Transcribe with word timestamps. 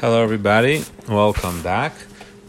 Hello, 0.00 0.22
everybody. 0.22 0.82
Welcome 1.10 1.60
back. 1.60 1.92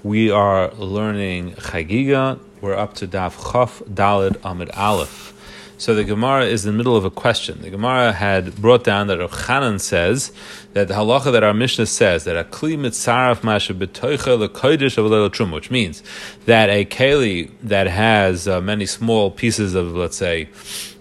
We 0.04 0.32
are 0.32 0.72
learning 0.76 1.56
Chagiga. 1.56 2.40
We're 2.62 2.78
up 2.78 2.94
to 2.94 3.08
Daf 3.10 3.52
Chaf 3.52 3.80
Dalid 3.80 4.38
Amid 4.46 4.70
Aleph. 4.72 5.34
So 5.78 5.94
the 5.94 6.06
Gemara 6.06 6.46
is 6.46 6.66
in 6.66 6.72
the 6.72 6.78
middle 6.78 6.96
of 6.96 7.04
a 7.04 7.10
question. 7.10 7.62
The 7.62 7.70
Gemara 7.70 8.14
had 8.14 8.56
brought 8.56 8.86
down 8.86 9.08
that 9.08 9.20
Chanan 9.20 9.82
says 9.82 10.32
that 10.72 10.88
the 10.88 10.94
halacha 10.94 11.34
that 11.34 11.44
our 11.44 11.54
Mishnah 11.54 11.88
says 11.88 12.24
that 12.24 12.38
a 12.38 12.46
kli 12.46 12.78
mitzaraf 12.78 13.44
masha 13.44 13.74
betoicha 13.74 14.34
of 14.98 15.42
a 15.44 15.54
which 15.54 15.70
means 15.70 16.02
that 16.46 16.70
a 16.70 16.86
keli 16.86 17.52
that 17.64 17.88
has 17.88 18.48
uh, 18.48 18.62
many 18.62 18.86
small 18.86 19.30
pieces 19.30 19.76
of, 19.76 19.94
let's 19.94 20.16
say, 20.16 20.48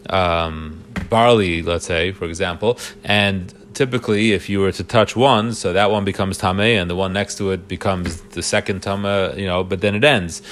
um, 0.08 0.82
barley, 1.08 1.62
let's 1.62 1.86
say, 1.86 2.10
for 2.10 2.24
example, 2.24 2.76
and 3.04 3.54
typically, 3.80 4.32
if 4.32 4.50
you 4.50 4.60
were 4.60 4.70
to 4.70 4.84
touch 4.84 5.16
one, 5.16 5.54
so 5.54 5.72
that 5.72 5.90
one 5.90 6.04
becomes 6.04 6.36
tame, 6.36 6.60
and 6.60 6.90
the 6.90 6.94
one 6.94 7.14
next 7.14 7.38
to 7.38 7.50
it 7.50 7.66
becomes 7.66 8.20
the 8.36 8.42
second 8.42 8.82
tame, 8.82 9.06
you 9.38 9.46
know, 9.46 9.64
but 9.64 9.80
then 9.80 9.94
it 9.94 10.04
ends. 10.04 10.42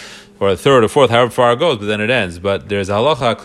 Or 0.41 0.49
a 0.49 0.57
third 0.57 0.83
or 0.83 0.89
fourth, 0.89 1.11
however 1.11 1.31
far 1.31 1.53
it 1.53 1.59
goes, 1.59 1.77
but 1.77 1.85
then 1.87 2.01
it 2.01 2.09
ends. 2.09 2.39
But 2.39 2.71
there's 2.71 2.89
a 2.89 2.93
halacha, 2.93 3.37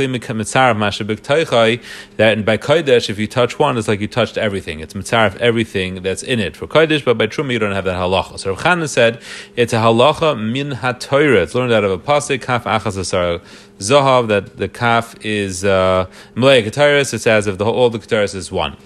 that 2.15 2.45
by 2.45 2.57
Kodesh, 2.57 3.09
if 3.09 3.19
you 3.19 3.27
touch 3.27 3.59
one, 3.59 3.77
it's 3.77 3.89
like 3.89 3.99
you 3.99 4.07
touched 4.07 4.38
everything. 4.38 4.79
It's 4.79 4.93
mitzaref 4.93 5.35
everything 5.38 6.02
that's 6.02 6.23
in 6.23 6.39
it 6.39 6.55
for 6.55 6.65
Kodesh, 6.65 7.03
but 7.03 7.17
by 7.17 7.27
Truma, 7.27 7.52
you 7.52 7.59
don't 7.59 7.73
have 7.73 7.83
that 7.83 7.97
halacha. 7.97 8.39
So 8.39 8.52
Rav 8.52 8.59
Chanan 8.59 8.88
said, 8.88 9.21
it's 9.57 9.73
a 9.73 9.77
halacha 9.77 10.39
min 10.39 10.71
ha-toira. 10.71 11.43
It's 11.43 11.55
learned 11.55 11.73
out 11.73 11.83
of 11.83 11.91
a 11.91 11.97
pasuk, 11.97 12.41
kaf 12.41 12.63
achas 12.63 13.41
zohav, 13.79 14.27
that 14.29 14.55
the 14.55 14.69
kaf 14.69 15.15
is 15.25 15.65
uh, 15.65 16.05
Malay 16.35 16.61
It 16.61 17.05
says 17.05 17.47
if 17.47 17.57
the 17.57 17.65
whole, 17.65 17.73
all 17.73 17.89
the 17.89 17.99
Kataris 17.99 18.33
is 18.33 18.49
one. 18.49 18.77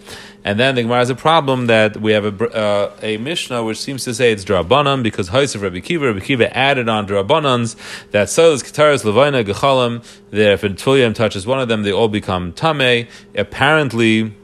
And 0.44 0.60
then 0.60 0.76
the 0.76 0.84
Gemara 0.84 1.00
has 1.00 1.10
a 1.10 1.16
problem 1.16 1.66
that 1.68 1.98
we 1.98 2.14
have 2.14 2.42
a, 2.42 2.56
uh, 2.56 2.96
a 3.02 3.18
Mishnah 3.18 3.64
which 3.64 3.80
seems 3.80 4.04
to 4.06 4.14
say 4.14 4.32
it's 4.32 4.46
Drabanan 4.46 5.04
because 5.04 5.30
Haisef 5.30 5.62
Rabbi 5.62 5.80
Kiva, 5.80 6.08
Rabbi 6.08 6.20
Kiva 6.20 6.56
added 6.56 6.88
on 6.88 7.08
Drabanans 7.08 7.76
that 8.12 8.30
Silas, 8.30 8.64
Kataris, 8.64 9.04
Levina, 9.04 9.44
Gechalim, 9.44 10.04
that 10.30 10.54
if 10.54 10.64
a 10.64 10.70
Tfilim 10.70 11.14
touches 11.14 11.46
one 11.46 11.60
of 11.60 11.68
them, 11.68 11.84
they 11.84 11.92
all 11.92 12.08
become 12.08 12.54
Tame. 12.54 13.08
Apparently, 13.36 14.37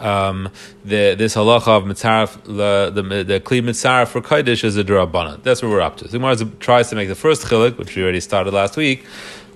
um, 0.00 0.48
the, 0.84 1.14
this 1.14 1.34
halacha 1.34 1.68
of 1.68 1.84
mitzaref, 1.84 2.42
the 2.44 3.24
the, 3.24 3.40
kli 3.40 3.62
mitzaref 3.62 4.08
for 4.08 4.20
kodesh 4.20 4.64
is 4.64 4.76
a 4.76 4.84
drabana. 4.84 5.42
That's 5.42 5.62
what 5.62 5.70
we're 5.70 5.80
up 5.80 5.96
to. 5.98 6.04
The 6.04 6.18
Gemara 6.18 6.36
tries 6.60 6.90
to 6.90 6.96
make 6.96 7.08
the 7.08 7.14
first 7.14 7.44
chilik, 7.46 7.78
which 7.78 7.94
we 7.94 8.02
already 8.02 8.20
started 8.20 8.52
last 8.52 8.76
week, 8.76 9.04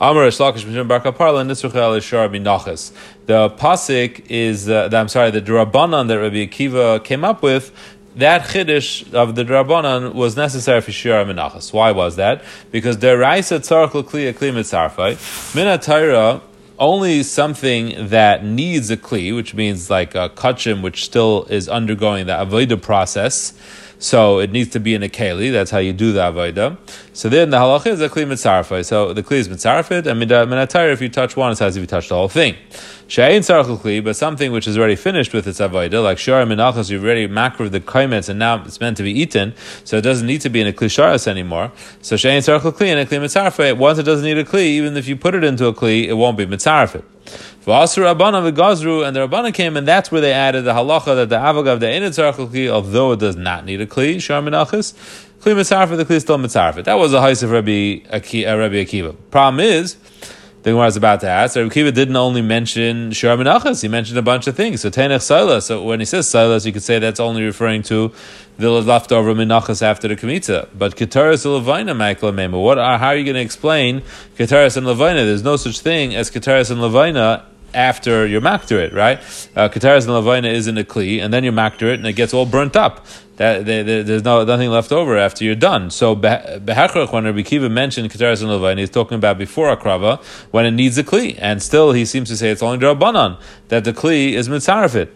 Amar 0.01 0.27
Shlakish 0.27 0.65
Mishim 0.65 0.89
Bar 0.89 1.01
Kaparla 1.01 1.47
Nisruchel 1.47 1.97
Ishar 1.97 2.29
Minachas. 2.29 2.93
The 3.27 3.51
pasuk 3.51 4.25
is 4.29 4.69
uh, 4.69 4.89
the, 4.89 4.97
I'm 4.97 5.09
sorry, 5.09 5.31
the 5.31 5.41
drabanan 5.41 6.09
that 6.09 6.19
Rabbi 6.19 6.47
Akiva 6.47 7.05
came 7.05 7.25
up 7.25 7.43
with. 7.43 7.73
That 8.17 8.43
chiddush 8.43 9.15
of 9.15 9.37
the 9.37 9.45
drabanan 9.45 10.13
was 10.13 10.37
necessary 10.37 10.81
for 10.83 10.93
shir 10.93 11.25
minachas. 11.25 11.73
Why 11.73 11.93
was 11.93 12.17
that? 12.17 12.43
Because 12.71 12.99
the 12.99 13.17
raisa 13.17 13.61
tzarch 13.61 13.95
l'kli 13.95 14.31
akli 14.31 14.53
mitzarfai 14.53 15.15
minatayra 15.55 16.43
only 16.83 17.23
something 17.23 18.09
that 18.09 18.45
needs 18.45 18.91
a 18.91 18.97
kli, 18.97 19.35
which 19.35 19.55
means 19.55 19.89
like 19.89 20.17
a 20.17 20.29
kachim, 20.29 20.83
which 20.83 21.05
still 21.05 21.45
is 21.45 21.69
undergoing 21.69 22.27
the 22.27 22.33
avodah 22.33 22.83
process 22.83 23.55
so 24.03 24.41
it 24.41 24.51
needs 24.51 24.71
to 24.71 24.81
be 24.81 24.95
in 24.95 25.03
a 25.05 25.09
keli. 25.09 25.53
That's 25.53 25.71
how 25.71 25.79
you 25.79 25.93
do 25.93 26.13
the 26.13 26.21
avodah. 26.21 26.77
So 27.13 27.29
then 27.29 27.51
the 27.51 27.59
halacha 27.59 27.87
is 27.87 28.01
a 28.01 28.09
kli 28.09 28.27
mitzarfai. 28.27 28.85
So 28.85 29.13
the 29.13 29.23
kli 29.23 29.37
is 29.37 29.49
mitzarfit, 29.49 30.07
and 30.07 30.21
minatayr, 30.21 30.93
if 30.93 31.01
you 31.01 31.09
touch 31.09 31.37
one, 31.37 31.53
it's 31.53 31.63
as 31.63 31.77
if 31.77 31.83
you 31.83 31.87
touch 31.87 32.09
the 32.09 32.17
whole 32.17 32.29
thing. 32.29 32.57
She'ain 33.07 33.43
kli, 33.43 34.03
but 34.03 34.17
something 34.17 34.51
which 34.51 34.67
is 34.67 34.77
already 34.77 34.97
finished 34.97 35.33
with 35.33 35.47
its 35.47 35.61
avodah, 35.61 36.03
like 36.03 36.19
shara 36.19 36.45
minachas, 36.45 36.91
you've 36.91 37.05
already 37.05 37.29
makriv 37.29 37.71
the 37.71 37.79
kaimets, 37.79 38.29
and 38.29 38.41
now 38.41 38.61
it's 38.65 38.81
meant 38.81 38.97
to 38.97 39.05
be 39.05 39.13
eaten, 39.13 39.55
so 39.85 39.99
it 39.99 40.03
doesn't 40.03 40.27
need 40.27 40.41
to 40.41 40.51
be 40.51 40.61
in 40.61 40.67
a 40.67 40.73
kli 40.73 40.89
sharas 40.89 41.29
anymore. 41.29 41.71
So 42.01 42.17
she'ain 42.17 42.41
kli 42.41 42.87
and 42.89 42.99
a 42.99 43.07
kli 43.07 43.21
mitzarfit. 43.21 43.77
Once 43.77 43.99
it 43.99 44.03
doesn't 44.03 44.25
need 44.25 44.39
a 44.39 44.45
kli, 44.45 44.65
even 44.65 44.97
if 44.97 45.07
you 45.07 45.15
put 45.15 45.37
it 45.37 45.45
into 45.45 45.67
a 45.67 45.73
kli, 45.73 46.09
it 46.09 46.15
won't 46.15 46.37
be 46.37 46.45
mitzarfit. 46.45 47.05
V'asur 47.65 48.15
Rabbana 48.15 48.53
v'gazru, 48.53 49.07
and 49.07 49.15
the 49.15 49.21
Rabbana 49.21 49.55
came, 49.55 49.77
and 49.77 49.87
that's 49.87 50.11
where 50.11 50.21
they 50.21 50.33
added 50.33 50.65
the 50.65 50.73
halacha 50.73 51.15
that 51.15 51.29
the 51.29 51.37
avagav 51.37 51.81
the 51.81 51.87
kli, 51.87 52.69
although 52.69 53.13
it 53.13 53.21
does 53.21 53.37
not 53.37 53.65
need 53.65 53.81
a 53.81 53.87
kli, 53.87 54.21
shar 54.21 54.43
menachis, 54.43 54.95
kli 55.41 55.55
mitzarfet, 55.55 55.97
the 55.97 56.05
kli 56.05 56.21
still 56.21 56.39
mitzarfet. 56.39 56.85
That 56.85 56.95
was 56.95 57.13
the 57.13 57.21
height 57.21 57.43
of 57.43 57.51
Rabbi, 57.51 58.01
uh, 58.11 58.19
Rabbi 58.19 58.85
Akiva. 58.85 59.17
Problem 59.31 59.61
is, 59.61 59.97
the 60.63 60.71
Gemara 60.71 60.87
is 60.87 60.97
about 60.97 61.21
to 61.21 61.29
ask. 61.29 61.57
Rabbi 61.57 61.69
Akiva 61.69 61.93
didn't 61.93 62.15
only 62.15 62.43
mention 62.43 63.11
Shar 63.13 63.37
Menachas, 63.37 63.83
he 63.83 63.89
mentioned 63.89 64.19
a 64.19 64.23
bunch 64.23 64.47
of 64.47 64.57
things. 64.57 64.81
So 64.81 64.91
Tenech 64.91 65.23
Silas, 65.23 65.67
so 65.67 65.83
when 65.83 65.99
he 65.99 66.07
says 66.07 66.29
Silas, 66.29 66.65
you 66.65 66.73
could 66.73 66.83
say 66.83 66.99
that's 66.99 67.19
only 67.19 67.43
referring 67.43 67.83
to 67.85 68.13
the 68.59 68.71
leftover 68.71 69.35
Menachas 69.35 69.83
after 69.83 70.09
the 70.09 70.17
Kmitza. 70.17 70.69
But 70.77 70.97
Ketaris 70.97 71.45
and 71.45 71.67
Levina, 71.67 71.97
Michael 71.97 72.33
what 72.63 72.79
are, 72.79 72.99
how 72.99 73.09
are 73.09 73.17
you 73.17 73.25
going 73.25 73.35
to 73.35 73.41
explain 73.41 74.03
Ketaris 74.37 74.77
and 74.77 74.87
Levina? 74.87 75.25
There's 75.25 75.43
no 75.43 75.57
such 75.57 75.81
thing 75.81 76.15
as 76.15 76.31
Ketaris 76.31 76.71
and 76.71 76.81
Levina 76.81 77.45
after 77.75 78.27
you're 78.27 78.41
makter 78.41 78.79
it, 78.79 78.93
right? 78.93 79.19
Uh, 79.57 79.69
and 79.73 79.83
Levina 79.83 80.53
is 80.53 80.67
in 80.67 80.79
a 80.79 80.85
kli, 80.85 81.23
and 81.23 81.33
then 81.33 81.45
you 81.45 81.53
makter 81.53 81.83
it, 81.83 81.95
and 81.95 82.07
it 82.07 82.15
gets 82.15 82.35
all 82.35 82.47
burnt 82.47 82.77
up. 82.77 83.07
That, 83.37 83.65
they, 83.65 83.83
they, 83.83 84.03
there's 84.03 84.25
no, 84.25 84.45
nothing 84.45 84.71
left 84.71 84.93
over 84.93 85.17
after 85.17 85.45
you're 85.45 85.55
done. 85.55 85.91
So 85.91 86.15
Behechrach, 86.15 87.13
when 87.13 87.25
Rabbi 87.25 87.43
Kiva 87.43 87.69
mentioned 87.69 88.11
Kataras 88.11 88.43
and 88.43 88.51
Levina, 88.51 88.79
he's 88.79 88.91
talking 88.91 89.17
about 89.17 89.39
before 89.39 89.75
Akrava, 89.75 90.23
when 90.51 90.67
it 90.67 90.73
needs 90.73 90.99
a 90.99 91.05
kli. 91.05 91.39
And 91.41 91.63
still, 91.63 91.93
he 91.93 92.05
seems 92.05 92.29
to 92.29 92.37
say 92.37 92.51
it's 92.51 92.63
only 92.63 92.79
Drabanan, 92.79 93.41
that 93.69 93.85
the 93.85 93.93
kli 93.93 94.33
is 94.33 94.49
mitzarefit. 94.49 95.09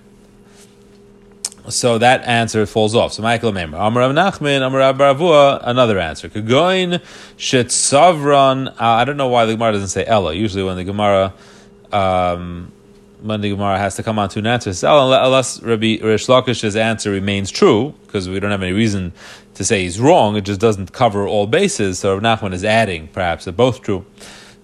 So 1.69 1.99
that 1.99 2.23
answer 2.25 2.65
falls 2.65 2.95
off. 2.95 3.13
So 3.13 3.23
Michael 3.23 3.53
Meimer, 3.53 3.75
Amar 3.85 4.09
Rav 4.09 4.13
Nachman, 4.13 4.65
Amar 4.65 4.79
Rav 4.81 4.97
Baravua, 4.97 5.61
another 5.65 5.99
answer. 5.99 6.29
Kagoin 6.29 7.03
Shetzavran. 7.37 8.69
Uh, 8.69 8.75
I 8.79 9.05
don't 9.05 9.17
know 9.17 9.27
why 9.27 9.47
the 9.47 9.55
Gemara 9.55 9.73
doesn't 9.73 9.89
say 9.89 10.05
Ella. 10.07 10.33
Usually 10.33 10.63
when 10.63 10.77
the 10.77 10.85
Gemara 10.85 11.35
um, 11.93 12.73
the 13.23 13.51
Gemara 13.51 13.79
has 13.79 13.97
to 13.97 14.03
come 14.03 14.19
on 14.19 14.29
to 14.31 14.39
an 14.39 14.47
answer, 14.47 14.71
unless 14.87 15.63
Rabbi 15.63 15.99
Rish 16.03 16.27
Lakish's 16.27 16.77
answer 16.77 17.11
remains 17.11 17.51
true, 17.51 17.95
because 18.07 18.29
we 18.29 18.39
don't 18.41 18.51
have 18.51 18.63
any 18.63 18.73
reason 18.73 19.13
to 19.55 19.65
say 19.65 19.83
he's 19.83 19.99
wrong, 19.99 20.37
it 20.37 20.43
just 20.43 20.61
doesn't 20.61 20.93
cover 20.93 21.27
all 21.27 21.47
bases. 21.47 21.99
So 21.99 22.17
Rav 22.17 22.23
Nachman 22.23 22.53
is 22.53 22.65
adding, 22.65 23.09
perhaps 23.09 23.45
they're 23.45 23.53
both 23.53 23.83
true. 23.83 24.05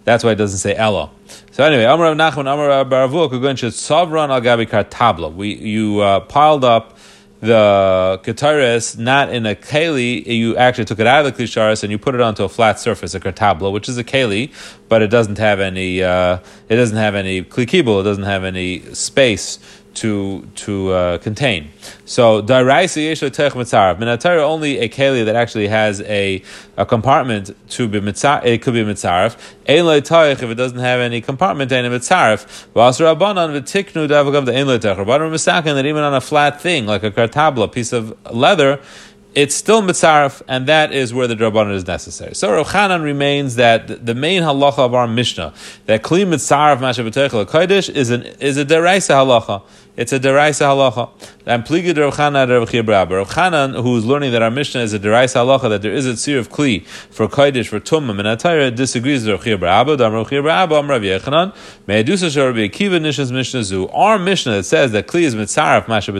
That's 0.04 0.24
why 0.24 0.32
it 0.32 0.36
doesn't 0.36 0.58
say 0.58 0.74
Ella. 0.74 1.10
So 1.52 1.64
anyway, 1.64 1.84
Rav 1.84 2.16
Nachman, 2.16 2.44
Rav 2.44 2.86
Baravuk, 2.88 3.30
Savran 3.30 4.30
al 4.30 4.40
Gabi 4.40 4.66
Tabla. 4.66 5.32
We 5.32 5.54
you 5.54 6.00
uh, 6.00 6.20
piled 6.20 6.64
up 6.64 6.98
the 7.42 8.20
kataris 8.22 8.96
not 8.96 9.32
in 9.32 9.44
a 9.46 9.56
keli, 9.56 10.24
you 10.24 10.56
actually 10.56 10.84
took 10.84 11.00
it 11.00 11.08
out 11.08 11.26
of 11.26 11.36
the 11.36 11.42
klisharis 11.42 11.82
and 11.82 11.90
you 11.90 11.98
put 11.98 12.14
it 12.14 12.20
onto 12.20 12.44
a 12.44 12.48
flat 12.48 12.78
surface, 12.78 13.16
a 13.16 13.20
kartabla, 13.20 13.72
which 13.72 13.88
is 13.88 13.98
a 13.98 14.04
keli, 14.04 14.52
but 14.88 15.02
it 15.02 15.08
doesn't 15.08 15.38
have 15.38 15.58
any, 15.58 16.04
uh, 16.04 16.38
it 16.68 16.76
doesn't 16.76 16.96
have 16.96 17.16
any 17.16 17.42
klikibul, 17.42 18.00
it 18.00 18.04
doesn't 18.04 18.22
have 18.22 18.44
any 18.44 18.80
space 18.94 19.58
to 19.94 20.46
to 20.54 20.90
uh, 20.90 21.18
contain. 21.18 21.70
So 22.04 22.42
daraisa 22.42 23.10
yesho 23.10 23.30
tech 23.30 23.52
mitzarav. 23.52 23.98
Minatara 23.98 24.40
only 24.40 24.78
a 24.78 24.88
keli 24.88 25.24
that 25.24 25.36
actually 25.36 25.68
has 25.68 26.00
a, 26.02 26.42
a 26.76 26.86
compartment 26.86 27.50
to 27.70 27.88
be 27.88 28.00
mitzar. 28.00 28.44
It 28.44 28.62
could 28.62 28.74
be 28.74 28.82
mitzarav. 28.84 29.36
Ein 29.68 29.86
if 30.32 30.42
it 30.42 30.54
doesn't 30.54 30.78
have 30.78 31.00
any 31.00 31.20
compartment 31.20 31.72
and 31.72 31.86
mitzarav. 31.92 32.66
V'asur 32.74 33.14
abanan 33.14 33.60
v'tiknu 33.60 34.08
davagav 34.08 34.46
the 34.46 34.54
ein 34.54 34.66
misakin 34.66 35.74
that 35.74 35.86
even 35.86 36.02
on 36.02 36.14
a 36.14 36.20
flat 36.20 36.60
thing 36.60 36.86
like 36.86 37.02
a 37.02 37.10
kartabla 37.10 37.70
piece 37.70 37.92
of 37.92 38.16
leather 38.32 38.80
it's 39.34 39.54
still 39.54 39.82
mitzaref, 39.82 40.42
and 40.46 40.66
that 40.66 40.92
is 40.92 41.14
where 41.14 41.26
the 41.26 41.34
drabanan 41.34 41.74
is 41.74 41.86
necessary. 41.86 42.34
So 42.34 42.52
Rav 42.52 42.68
Chanan 42.68 43.02
remains 43.02 43.56
that 43.56 44.04
the 44.04 44.14
main 44.14 44.42
halacha 44.42 44.78
of 44.78 44.94
our 44.94 45.06
Mishnah, 45.06 45.54
that 45.86 46.02
kli 46.02 46.26
mitzaref 46.26 46.78
mashav 46.78 47.10
kodesh 47.46 47.88
is 47.88 48.10
an 48.10 48.22
is 48.40 48.58
a 48.58 48.64
deraisa 48.64 49.14
halacha. 49.14 49.62
It's 49.94 50.10
a 50.12 50.18
deraisa 50.18 50.66
halacha. 50.66 51.10
And 51.44 51.64
pligid 51.64 51.98
Rav 51.98 52.14
Chanan 52.14 52.48
Rav 52.48 52.68
Chibra. 52.70 53.10
Rav 53.10 53.28
Chanan, 53.28 53.82
who 53.82 53.94
is 53.98 54.06
learning 54.06 54.32
that 54.32 54.40
our 54.40 54.50
Mishnah 54.50 54.80
is 54.80 54.94
a 54.94 54.98
deraisa 54.98 55.44
halacha, 55.44 55.68
that 55.68 55.82
there 55.82 55.92
is 55.92 56.06
a 56.06 56.12
tzir 56.12 56.38
of 56.38 56.48
kli 56.48 56.86
for 56.86 57.28
kodesh 57.28 57.68
for 57.68 57.78
tumam 57.78 58.18
and 58.18 58.40
atayra, 58.40 58.74
disagrees 58.74 59.26
with 59.26 59.34
Rav 59.34 59.44
Chibra 59.44 59.68
Abba. 59.68 59.98
Dam 59.98 60.14
Rav 60.14 60.30
Chibra 60.30 60.50
Abba, 60.50 60.76
Am 60.76 60.88
Rav 60.88 61.02
Yechanan. 61.02 61.54
Me'edusa 61.86 62.32
shor 62.32 62.52
Rabbi 62.52 62.68
Akiva 62.68 62.98
Nishas 63.00 63.30
Mishnah 63.30 63.64
Zu. 63.64 63.86
Our 63.88 64.18
Mishnah 64.18 64.52
that 64.52 64.64
says 64.64 64.92
that 64.92 65.08
kli 65.08 65.22
is 65.22 65.34
mitzaref 65.34 65.84
mashav 65.84 66.12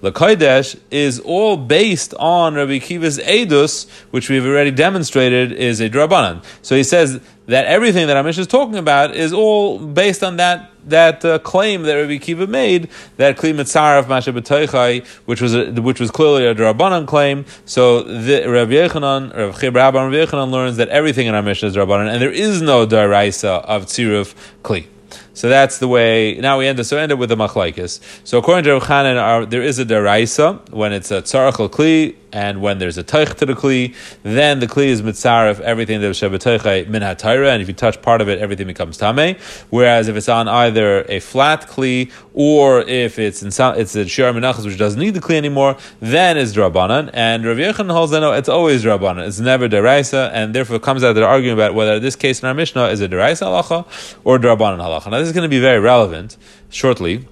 the 0.00 0.12
kodesh 0.12 0.78
is 0.90 1.20
all 1.20 1.56
based 1.56 2.14
on 2.14 2.54
Rabbi 2.54 2.78
Akiva's 2.78 3.18
edus, 3.18 3.88
which 4.10 4.28
we've 4.28 4.44
already 4.44 4.70
demonstrated 4.70 5.52
is 5.52 5.80
a 5.80 5.88
drabanan. 5.88 6.44
So 6.62 6.74
he 6.76 6.82
says 6.82 7.20
that 7.52 7.66
everything 7.66 8.06
that 8.06 8.16
Amish 8.16 8.38
is 8.38 8.46
talking 8.46 8.76
about 8.76 9.14
is 9.14 9.30
all 9.32 9.78
based 9.78 10.24
on 10.24 10.36
that 10.36 10.70
that 10.86 11.22
uh, 11.24 11.38
claim 11.38 11.82
that 11.82 11.94
Rabbi 11.94 12.16
Kiva 12.16 12.46
made 12.46 12.88
that 13.18 13.36
Kli 13.36 13.54
Mitzarav 13.54 14.08
Masha 14.08 14.32
B'toichai, 14.32 15.06
which 15.26 15.40
was 15.42 15.54
a, 15.54 15.70
which 15.70 16.00
was 16.00 16.10
clearly 16.10 16.46
a 16.46 16.54
Drabanan 16.54 17.06
claim. 17.06 17.44
So 17.66 18.02
the 18.02 18.48
Rabbi 18.48 18.72
Yechanan, 18.72 19.36
Rabbi 19.36 19.58
Chib 19.58 19.74
Rabbi 19.74 19.98
Yechanan 19.98 20.50
learns 20.50 20.78
that 20.78 20.88
everything 20.88 21.26
in 21.26 21.34
our 21.34 21.42
Amish 21.42 21.62
is 21.62 21.76
Drabanan, 21.76 22.10
and 22.10 22.22
there 22.22 22.32
is 22.32 22.62
no 22.62 22.86
Daraisa 22.86 23.62
of 23.64 23.84
Tziruf 23.84 24.34
Kli. 24.62 24.86
So 25.34 25.48
that's 25.48 25.78
the 25.78 25.88
way. 25.88 26.36
Now 26.36 26.58
we 26.58 26.66
end 26.66 26.78
up, 26.78 26.86
so 26.86 26.98
end 26.98 27.12
up 27.12 27.18
with 27.18 27.28
the 27.28 27.36
machlaikis. 27.36 28.00
So 28.24 28.38
according 28.38 28.64
to 28.64 28.78
Rav 28.78 29.50
there 29.50 29.62
is 29.62 29.78
a 29.78 29.84
deraisa 29.84 30.70
when 30.70 30.92
it's 30.92 31.10
a 31.10 31.22
tzarachal 31.22 31.70
kli 31.70 32.16
and 32.32 32.62
when 32.62 32.78
there's 32.78 32.96
a 32.96 33.04
teich 33.04 33.36
to 33.36 33.46
the 33.46 33.52
kli, 33.54 33.94
then 34.22 34.60
the 34.60 34.66
kli 34.66 34.86
is 34.86 35.02
mitzaref 35.02 35.60
everything 35.60 36.00
that 36.00 36.08
was 36.08 36.18
shabbateicha 36.18 36.88
min 36.88 37.02
hatayra, 37.02 37.48
and 37.48 37.60
if 37.60 37.68
you 37.68 37.74
touch 37.74 38.00
part 38.00 38.20
of 38.20 38.28
it, 38.28 38.38
everything 38.38 38.66
becomes 38.66 38.96
tame. 38.96 39.36
Whereas 39.70 40.08
if 40.08 40.16
it's 40.16 40.28
on 40.28 40.48
either 40.48 41.04
a 41.08 41.20
flat 41.20 41.68
kli 41.68 42.10
or 42.34 42.80
if 42.80 43.18
it's 43.18 43.42
in 43.42 43.48
it's 43.48 43.94
a 43.94 44.08
shir 44.08 44.32
menachas 44.32 44.64
which 44.64 44.78
doesn't 44.78 44.98
need 44.98 45.14
the 45.14 45.20
kli 45.20 45.34
anymore, 45.34 45.76
then 46.00 46.38
it's 46.38 46.52
drabanan. 46.52 47.10
And 47.12 47.44
Rav 47.44 47.58
Yechon 47.58 47.90
holds 47.90 48.12
that 48.12 48.20
no, 48.20 48.32
it's 48.32 48.48
always 48.48 48.82
drabanan. 48.82 49.26
It's 49.26 49.40
never 49.40 49.68
deraisa, 49.68 50.30
and 50.32 50.54
therefore 50.54 50.76
it 50.76 50.82
comes 50.82 51.04
out 51.04 51.08
that 51.08 51.20
they're 51.20 51.28
arguing 51.28 51.54
about 51.54 51.74
whether 51.74 52.00
this 52.00 52.16
case 52.16 52.42
in 52.42 52.48
our 52.48 52.54
Mishnah 52.54 52.86
is 52.86 53.00
a 53.02 53.08
deraisa 53.08 53.42
halacha 53.42 54.18
or 54.24 54.38
drabanan 54.38 54.78
halacha. 54.78 55.10
Now 55.10 55.18
this 55.22 55.28
is 55.28 55.34
going 55.34 55.48
to 55.48 55.54
be 55.56 55.60
very 55.60 55.78
relevant 55.78 56.36
shortly. 56.70 57.26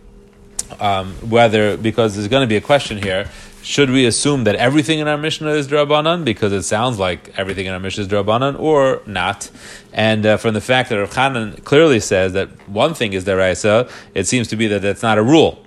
Um, 0.78 1.14
whether 1.28 1.76
because 1.76 2.14
there's 2.14 2.28
going 2.28 2.44
to 2.44 2.46
be 2.46 2.56
a 2.56 2.60
question 2.60 3.02
here 3.02 3.28
should 3.62 3.90
we 3.90 4.06
assume 4.06 4.44
that 4.44 4.54
everything 4.54 5.00
in 5.00 5.08
our 5.08 5.18
Mishnah 5.18 5.50
is 5.50 5.68
Drabanan 5.68 6.24
because 6.24 6.52
it 6.52 6.62
sounds 6.62 6.98
like 6.98 7.38
everything 7.38 7.66
in 7.66 7.74
our 7.74 7.80
Mishnah 7.80 8.04
is 8.04 8.08
Drabanan 8.08 8.58
or 8.58 9.02
not? 9.06 9.50
And 9.92 10.24
uh, 10.24 10.36
from 10.38 10.54
the 10.54 10.60
fact 10.60 10.88
that 10.88 10.98
Rav 10.98 11.10
Chanan 11.10 11.62
clearly 11.64 12.00
says 12.00 12.32
that 12.32 12.48
one 12.68 12.94
thing 12.94 13.12
is 13.12 13.24
Deraisa, 13.24 13.90
it 14.14 14.26
seems 14.26 14.48
to 14.48 14.56
be 14.56 14.66
that 14.68 14.80
that's 14.80 15.02
not 15.02 15.18
a 15.18 15.22
rule. 15.22 15.64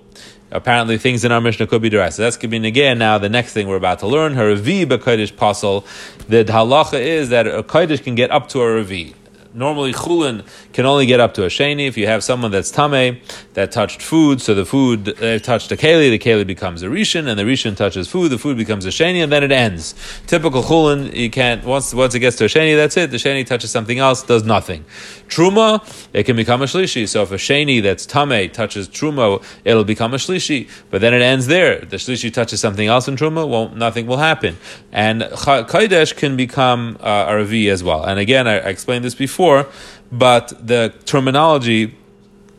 Apparently, 0.50 0.98
things 0.98 1.24
in 1.24 1.32
our 1.32 1.40
Mishnah 1.40 1.66
could 1.66 1.82
be 1.82 1.90
Deraisa. 1.90 2.18
That's 2.18 2.36
could 2.36 2.50
be 2.50 2.56
again. 2.66 2.98
Now, 2.98 3.18
the 3.18 3.28
next 3.28 3.52
thing 3.52 3.68
we're 3.68 3.76
about 3.76 4.00
to 4.00 4.06
learn, 4.06 4.34
her 4.34 4.56
Revi 4.56 4.84
B'Kodesh 4.86 5.32
Pasal, 5.32 5.84
the 6.26 6.44
halacha 6.44 7.00
is 7.00 7.28
that 7.28 7.46
a 7.46 7.62
Kodesh 7.62 8.02
can 8.02 8.14
get 8.14 8.30
up 8.30 8.48
to 8.50 8.60
a 8.60 8.64
Revi 8.64 9.14
normally 9.54 9.92
chulin 9.92 10.44
can 10.72 10.84
only 10.84 11.06
get 11.06 11.20
up 11.20 11.32
to 11.34 11.44
a 11.44 11.46
sheni 11.46 11.86
if 11.86 11.96
you 11.96 12.06
have 12.06 12.24
someone 12.24 12.50
that's 12.50 12.70
tame 12.70 13.20
that 13.54 13.70
touched 13.70 14.02
food. 14.02 14.40
So 14.40 14.54
the 14.54 14.64
food 14.64 15.08
uh, 15.22 15.38
touched 15.38 15.70
a 15.72 15.76
keli, 15.76 16.10
the 16.10 16.18
keli 16.18 16.46
becomes 16.46 16.82
a 16.82 16.86
rishon, 16.86 17.28
and 17.28 17.38
the 17.38 17.44
rishon 17.44 17.76
touches 17.76 18.08
food, 18.08 18.30
the 18.30 18.38
food 18.38 18.56
becomes 18.56 18.84
a 18.84 18.88
sheni, 18.88 19.22
and 19.22 19.30
then 19.30 19.44
it 19.44 19.52
ends. 19.52 19.94
Typical 20.26 20.62
chulin, 20.62 21.14
you 21.14 21.30
can't 21.30 21.64
once 21.64 21.94
once 21.94 22.14
it 22.14 22.20
gets 22.20 22.36
to 22.36 22.44
a 22.44 22.48
sheni, 22.48 22.76
that's 22.76 22.96
it. 22.96 23.10
The 23.10 23.16
sheni 23.16 23.46
touches 23.46 23.70
something 23.70 23.98
else, 23.98 24.22
does 24.22 24.44
nothing. 24.44 24.84
Truma, 25.28 25.80
it 26.12 26.24
can 26.24 26.36
become 26.36 26.62
a 26.62 26.66
shlishi. 26.66 27.08
So 27.08 27.22
if 27.22 27.30
a 27.30 27.36
sheni 27.36 27.82
that's 27.82 28.06
tame 28.06 28.50
touches 28.50 28.88
truma, 28.88 29.42
it'll 29.64 29.84
become 29.84 30.14
a 30.14 30.18
shlishi. 30.18 30.68
But 30.90 31.00
then 31.00 31.14
it 31.14 31.22
ends 31.22 31.46
there. 31.46 31.78
The 31.78 31.96
shlishi 31.96 32.32
touches 32.32 32.60
something 32.60 32.88
else 32.88 33.06
in 33.06 33.16
truma, 33.16 33.48
well, 33.48 33.68
nothing 33.70 34.06
will 34.06 34.18
happen. 34.18 34.56
And 34.90 35.22
kaidesh 35.22 36.16
can 36.16 36.36
become 36.36 36.96
uh, 37.00 37.26
a 37.28 37.36
ravi 37.36 37.70
as 37.70 37.84
well. 37.84 38.04
And 38.04 38.18
again, 38.18 38.48
I, 38.48 38.54
I 38.54 38.68
explained 38.68 39.04
this 39.04 39.14
before 39.14 39.43
before, 39.44 39.72
but 40.10 40.52
the 40.66 40.92
terminology 41.04 41.94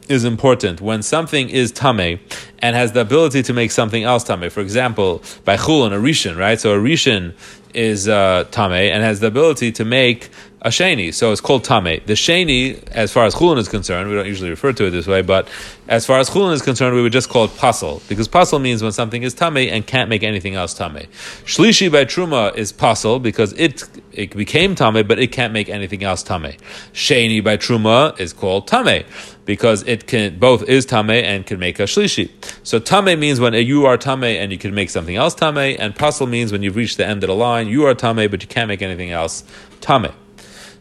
is 0.08 0.24
important. 0.24 0.82
When 0.82 1.02
something 1.02 1.50
is 1.50 1.72
tame 1.72 2.20
and 2.60 2.76
has 2.76 2.92
the 2.92 3.02
ability 3.02 3.42
to 3.44 3.54
make 3.54 3.72
something 3.72 4.04
else 4.04 4.24
tame, 4.24 4.50
for 4.50 4.60
example, 4.60 5.24
by 5.46 5.58
chulon, 5.58 5.92
a 5.92 6.00
rishon, 6.00 6.38
right? 6.38 6.60
So 6.60 6.74
a 6.74 6.78
rishon 6.78 7.34
is 7.74 8.08
uh, 8.08 8.46
tame 8.52 8.94
and 8.94 9.04
has 9.04 9.20
the 9.20 9.28
ability 9.28 9.72
to 9.74 9.86
make 9.86 10.30
a 10.66 10.70
sheni, 10.70 11.14
so 11.14 11.32
it's 11.32 11.42
called 11.42 11.64
tame. 11.64 12.02
The 12.08 12.14
sheni, 12.14 12.84
as 12.88 13.14
far 13.14 13.26
as 13.26 13.36
chulin 13.36 13.60
is 13.60 13.68
concerned, 13.68 14.10
we 14.10 14.16
don't 14.16 14.26
usually 14.26 14.50
refer 14.50 14.74
to 14.74 14.88
it 14.88 14.90
this 14.90 15.06
way, 15.06 15.22
but 15.22 15.48
as 15.88 16.08
far 16.08 16.18
as 16.18 16.28
chulin 16.28 16.54
is 16.54 16.64
concerned, 16.64 16.96
we 16.96 17.04
would 17.04 17.12
just 17.12 17.30
call 17.30 17.46
it 17.46 17.52
pasal 17.52 18.02
because 18.10 18.28
pasal 18.28 18.60
means 18.60 18.82
when 18.82 18.92
something 18.92 19.22
is 19.22 19.36
tame 19.36 19.58
and 19.58 19.86
can't 19.86 20.10
make 20.10 20.24
anything 20.24 20.56
else 20.56 20.74
tame. 20.74 21.06
Shlishi 21.46 21.92
by 21.92 22.04
truma 22.06 22.58
is 22.58 22.74
pasal 22.74 23.22
because 23.22 23.54
it 23.54 23.84
it 24.12 24.36
became 24.36 24.74
tame, 24.74 25.06
but 25.06 25.20
it 25.20 25.32
can't 25.32 25.54
make 25.54 25.70
anything 25.70 26.04
else 26.04 26.24
tame. 26.24 26.54
Sheni 26.94 27.44
by 27.44 27.58
truma 27.58 28.20
is 28.20 28.34
called 28.34 28.68
tame 28.68 29.06
because 29.46 29.84
it 29.84 30.08
can 30.08 30.40
both 30.40 30.64
is 30.64 30.88
tame 30.88 31.12
and 31.12 31.46
can 31.46 31.60
make 31.60 31.80
a 31.80 31.84
shlishi. 31.84 32.32
So 32.64 32.80
tame 32.80 33.20
means 33.20 33.40
when 33.40 33.54
you 33.54 33.86
are 33.86 33.98
tame 33.98 34.24
and 34.24 34.52
you 34.52 34.58
can 34.58 34.74
make 34.74 34.90
something 34.90 35.16
else 35.16 35.36
tame, 35.36 35.78
and 35.80 35.94
pasal 35.94 36.28
means 36.28 36.52
when 36.52 36.64
you've 36.64 36.76
reached 36.76 36.98
the 36.98 37.06
end 37.06 37.24
of 37.24 37.28
the 37.28 37.36
line, 37.36 37.68
you 37.68 37.86
are 37.86 37.94
tame, 37.94 38.32
but 38.32 38.42
you 38.42 38.48
can't 38.48 38.68
make 38.68 38.82
anything 38.82 39.12
else 39.12 39.44
tame. 39.80 40.08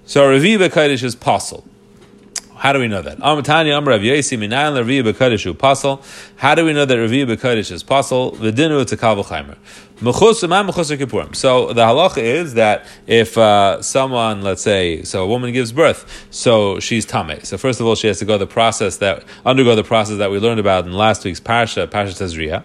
So 0.07 0.29
Ravi 0.29 0.59
B'Kodesh 0.59 1.03
is 1.03 1.15
possible. 1.15 1.65
How 2.57 2.75
do 2.75 2.79
we 2.79 2.89
know 2.89 3.01
that? 3.01 3.19
Amatanya 3.19 3.77
Amr 3.77 3.93
Rav 3.93 4.01
Yosi 4.03 4.39
Minayin 4.39 4.77
Ravi 4.77 5.03
B'Kodesh 5.03 5.47
is. 5.55 6.03
How 6.37 6.55
do 6.55 6.67
we 6.67 6.75
know 6.75 6.85
that 6.85 6.99
Ravi 6.99 7.25
B'Kodesh 7.25 7.73
is 7.73 7.83
possible? 7.83 8.33
V'dinu 8.33 8.83
it's 8.83 8.93
a 8.93 8.99
Kavachaimer. 8.99 9.57
So 9.97 10.03
the 10.03 11.85
halacha 11.85 12.19
is 12.19 12.55
that 12.55 12.85
if 13.07 13.39
uh, 13.39 13.81
someone, 13.81 14.43
let's 14.43 14.61
say, 14.61 15.03
so 15.05 15.23
a 15.23 15.27
woman 15.27 15.53
gives 15.53 15.71
birth, 15.71 16.27
so 16.31 16.81
she's 16.81 17.07
tame. 17.07 17.39
So 17.45 17.57
first 17.57 17.81
of 17.81 17.87
all, 17.87 17.95
she 17.95 18.09
has 18.09 18.19
to 18.19 18.25
go 18.25 18.37
the 18.37 18.47
process 18.47 18.97
that 18.97 19.23
undergo 19.47 19.77
the 19.77 19.85
process 19.85 20.19
that 20.19 20.33
we 20.33 20.41
learned 20.41 20.59
about 20.59 20.85
in 20.85 20.93
last 20.93 21.25
week's 21.25 21.39
parsha, 21.39 21.87
parsha 21.87 22.21
Tazria, 22.21 22.65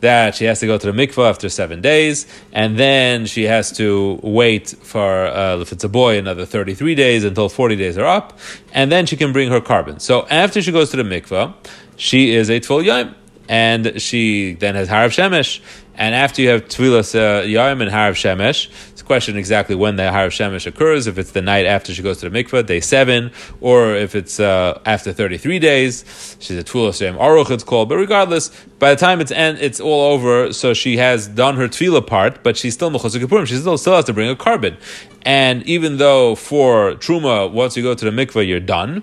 that 0.00 0.34
she 0.34 0.46
has 0.46 0.60
to 0.60 0.66
go 0.66 0.78
to 0.78 0.90
the 0.90 1.06
mikvah 1.06 1.28
after 1.28 1.50
seven 1.50 1.82
days, 1.82 2.26
and 2.50 2.78
then 2.78 3.26
she 3.26 3.44
has 3.44 3.72
to 3.72 4.18
wait 4.22 4.70
for 4.70 5.26
uh, 5.26 5.58
if 5.58 5.72
it's 5.72 5.84
a 5.84 5.88
boy 5.88 6.18
another 6.18 6.46
thirty 6.46 6.74
three 6.74 6.94
days 6.94 7.24
until 7.24 7.50
forty 7.50 7.76
days 7.76 7.98
are 7.98 8.06
up, 8.06 8.38
and 8.72 8.90
then 8.90 9.04
she 9.04 9.18
can 9.18 9.34
bring 9.34 9.50
her 9.50 9.60
korban. 9.60 10.00
So 10.00 10.26
after 10.28 10.62
she 10.62 10.72
goes 10.72 10.90
to 10.92 10.96
the 10.96 11.02
mikvah, 11.02 11.54
she 11.96 12.30
is 12.32 12.48
a 12.48 12.58
tful 12.58 12.82
yom 12.82 13.16
and 13.50 14.00
she 14.00 14.54
then 14.54 14.76
has 14.76 14.88
Harav 14.88 15.08
Shemesh. 15.08 15.60
And 16.00 16.14
after 16.14 16.40
you 16.40 16.48
have 16.48 16.64
Tvilas 16.64 17.14
uh, 17.14 17.42
and 17.44 17.90
Harav 17.90 18.14
Shemesh, 18.14 18.70
it's 18.88 19.02
a 19.02 19.04
question 19.04 19.36
exactly 19.36 19.74
when 19.76 19.96
the 19.96 20.04
Harav 20.04 20.28
Shemesh 20.28 20.66
occurs, 20.66 21.06
if 21.06 21.18
it's 21.18 21.32
the 21.32 21.42
night 21.42 21.66
after 21.66 21.92
she 21.92 22.02
goes 22.02 22.20
to 22.20 22.30
the 22.30 22.42
mikveh, 22.42 22.64
day 22.64 22.80
seven, 22.80 23.30
or 23.60 23.94
if 23.94 24.14
it's 24.14 24.40
uh, 24.40 24.80
after 24.86 25.12
33 25.12 25.58
days, 25.58 26.38
she's 26.40 26.56
a 26.56 26.64
Tvilas 26.64 27.02
Yom 27.02 27.16
Aruch, 27.16 27.50
it's 27.50 27.64
called. 27.64 27.90
But 27.90 27.96
regardless, 27.96 28.48
by 28.78 28.94
the 28.94 28.96
time 28.98 29.20
it's 29.20 29.30
end, 29.30 29.58
it's 29.58 29.78
all 29.78 30.14
over, 30.14 30.54
so 30.54 30.72
she 30.72 30.96
has 30.96 31.28
done 31.28 31.56
her 31.56 31.68
Tvilah 31.68 32.06
part, 32.06 32.42
but 32.42 32.56
she's 32.56 32.72
still 32.72 32.90
Kippurim, 32.90 33.46
she 33.46 33.56
still, 33.56 33.76
still 33.76 33.96
has 33.96 34.06
to 34.06 34.14
bring 34.14 34.30
a 34.30 34.34
korban. 34.34 34.78
And 35.20 35.62
even 35.64 35.98
though 35.98 36.34
for 36.34 36.92
Truma, 36.92 37.52
once 37.52 37.76
you 37.76 37.82
go 37.82 37.94
to 37.94 38.10
the 38.10 38.10
mikveh, 38.10 38.48
you're 38.48 38.58
done, 38.58 39.02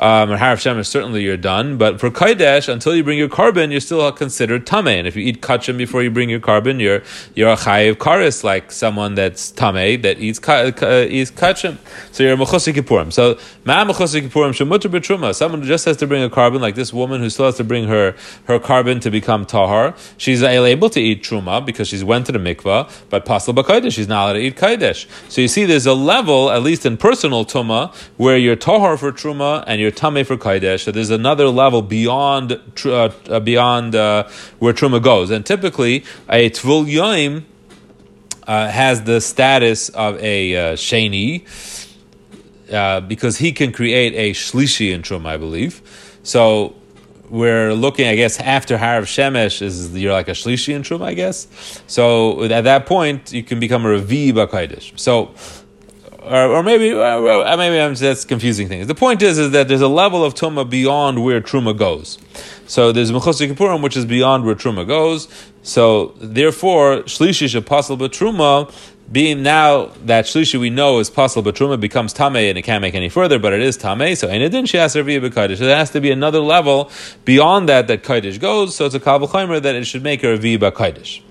um, 0.00 0.30
and 0.30 0.40
Harav 0.40 0.56
Shemesh, 0.56 0.86
certainly 0.86 1.22
you're 1.22 1.36
done. 1.36 1.76
But 1.76 2.00
for 2.00 2.10
Kaidesh, 2.10 2.72
until 2.72 2.94
you 2.96 3.04
bring 3.04 3.18
your 3.18 3.28
korban, 3.28 3.70
you're 3.70 3.80
still 3.80 4.10
considered 4.12 4.66
Tameh. 4.66 4.98
And 4.98 5.06
if 5.06 5.14
you 5.14 5.22
eat 5.22 5.42
Kachim 5.42 5.76
before 5.76 6.02
you 6.02 6.10
bring 6.10 6.30
your 6.30 6.40
korban, 6.40 6.80
you're, 6.80 7.02
you're 7.34 7.50
a 7.50 7.56
Chayiv 7.56 7.96
Karis, 7.96 8.42
like 8.42 8.72
someone 8.72 9.14
that's 9.14 9.52
Tameh 9.52 10.00
that 10.00 10.18
eats, 10.18 10.40
uh, 10.48 11.06
eats 11.08 11.30
Kachim. 11.30 11.76
So 12.12 12.22
you're 12.22 12.32
a 12.32 12.36
Mechosik 12.36 12.74
Kippurim. 12.74 13.12
So, 13.12 13.38
Ma 13.66 13.84
Mechosik 13.84 14.28
Kippurim, 14.28 14.52
Shemutter 14.54 14.90
B'Truma. 14.90 15.34
Someone 15.34 15.60
who 15.60 15.68
just 15.68 15.84
has 15.84 15.98
to 15.98 16.06
bring 16.06 16.22
a 16.22 16.30
korban, 16.30 16.60
like 16.60 16.76
this 16.76 16.94
woman 16.94 17.20
who 17.20 17.28
still 17.28 17.44
has 17.44 17.58
to 17.58 17.64
bring 17.64 17.86
her, 17.88 18.16
her 18.44 18.58
korban 18.58 19.02
to 19.02 19.10
become 19.10 19.44
Tahar. 19.44 19.94
She's 20.16 20.42
able 20.42 20.88
to 20.88 21.00
eat 21.00 21.22
Truma 21.22 21.64
because 21.64 21.88
she's 21.88 22.02
went 22.02 22.24
to 22.24 22.32
the 22.32 22.38
mikvah, 22.38 22.90
but 23.10 23.26
Pasal 23.26 23.54
B'Kaidesh, 23.54 23.92
she's 23.92 24.08
not 24.08 24.24
allowed 24.24 24.32
to 24.32 24.40
eat 24.40 24.56
Kaidesh. 24.56 25.06
So 25.30 25.42
you 25.42 25.48
see, 25.48 25.66
there's 25.66 25.84
a 25.84 25.92
level, 25.92 26.50
at 26.50 26.62
least 26.62 26.86
in 26.86 26.96
personal 26.96 27.44
Tuma, 27.44 27.94
where 28.16 28.38
you're 28.38 28.56
Tahar 28.56 28.96
for 28.96 29.12
Truma 29.12 29.62
and 29.66 29.78
you're 29.78 29.89
you're 29.90 30.24
for 30.24 30.36
kaidesh. 30.36 30.84
So 30.84 30.92
there's 30.92 31.10
another 31.10 31.48
level 31.48 31.82
beyond 31.82 32.60
uh, 32.84 33.10
uh, 33.28 33.40
beyond 33.40 33.94
uh, 33.94 34.28
where 34.58 34.72
truma 34.72 35.02
goes, 35.02 35.30
and 35.30 35.44
typically 35.44 36.04
a 36.28 36.50
tvul 36.50 36.86
yoim 36.86 37.44
uh, 38.46 38.68
has 38.68 39.04
the 39.04 39.20
status 39.20 39.88
of 39.90 40.18
a 40.22 40.56
uh, 40.56 40.76
sheni 40.76 41.46
uh, 42.72 43.00
because 43.00 43.38
he 43.38 43.52
can 43.52 43.72
create 43.72 44.14
a 44.14 44.32
shlishi 44.32 44.92
in 44.92 45.02
truma, 45.02 45.26
I 45.26 45.36
believe. 45.36 45.82
So 46.22 46.74
we're 47.28 47.74
looking, 47.74 48.08
I 48.08 48.16
guess, 48.16 48.40
after 48.40 48.76
Harav 48.76 49.02
Shemesh 49.02 49.62
is 49.62 49.96
you're 49.96 50.12
like 50.12 50.28
a 50.28 50.32
shlishi 50.32 50.74
in 50.74 50.82
truma, 50.82 51.04
I 51.04 51.14
guess. 51.14 51.46
So 51.86 52.42
at 52.44 52.64
that 52.64 52.86
point, 52.86 53.32
you 53.32 53.44
can 53.44 53.60
become 53.60 53.86
a 53.86 53.88
revi 53.88 54.32
b'kaidish. 54.32 54.98
So 54.98 55.34
or, 56.22 56.56
or 56.56 56.62
maybe 56.62 56.92
uh, 56.92 57.56
maybe 57.56 57.80
I'm 57.80 57.94
that's 57.94 58.24
confusing 58.24 58.68
things. 58.68 58.86
The 58.86 58.94
point 58.94 59.22
is 59.22 59.38
is 59.38 59.52
that 59.52 59.68
there's 59.68 59.80
a 59.80 59.88
level 59.88 60.24
of 60.24 60.34
tuma 60.34 60.68
beyond 60.68 61.24
where 61.24 61.40
truma 61.40 61.76
goes. 61.76 62.18
So 62.66 62.92
there's 62.92 63.10
mechusik 63.10 63.52
kippurim, 63.52 63.82
which 63.82 63.96
is 63.96 64.04
beyond 64.04 64.44
where 64.44 64.54
truma 64.54 64.86
goes. 64.86 65.28
So 65.62 66.14
therefore, 66.20 67.02
shlishi 67.02 67.54
apostle 67.56 67.96
truma. 67.96 68.72
Being 69.10 69.42
now 69.42 69.86
that 70.04 70.26
shlishi 70.26 70.60
we 70.60 70.70
know 70.70 71.00
is 71.00 71.10
possible, 71.10 71.42
but 71.42 71.56
truma 71.56 71.80
becomes 71.80 72.12
tame 72.12 72.36
and 72.36 72.56
it 72.56 72.62
can't 72.62 72.80
make 72.80 72.94
any 72.94 73.08
further, 73.08 73.40
but 73.40 73.52
it 73.52 73.60
is 73.60 73.76
tame. 73.76 74.14
So 74.14 74.28
in 74.28 74.40
adin 74.40 74.66
she 74.66 74.76
has 74.76 74.92
to 74.92 75.02
be 75.02 75.16
a 75.16 75.32
So 75.32 75.64
there 75.64 75.76
has 75.76 75.90
to 75.90 76.00
be 76.00 76.12
another 76.12 76.38
level 76.38 76.92
beyond 77.24 77.68
that 77.68 77.88
that 77.88 78.04
kaidish 78.04 78.38
goes. 78.38 78.76
So 78.76 78.86
it's 78.86 78.94
a 78.94 79.00
kabel 79.00 79.26
that 79.26 79.74
it 79.74 79.84
should 79.84 80.04
make 80.04 80.22
her 80.22 80.34
a 80.34 80.36
viva 80.36 80.70
kaidish. 80.70 81.22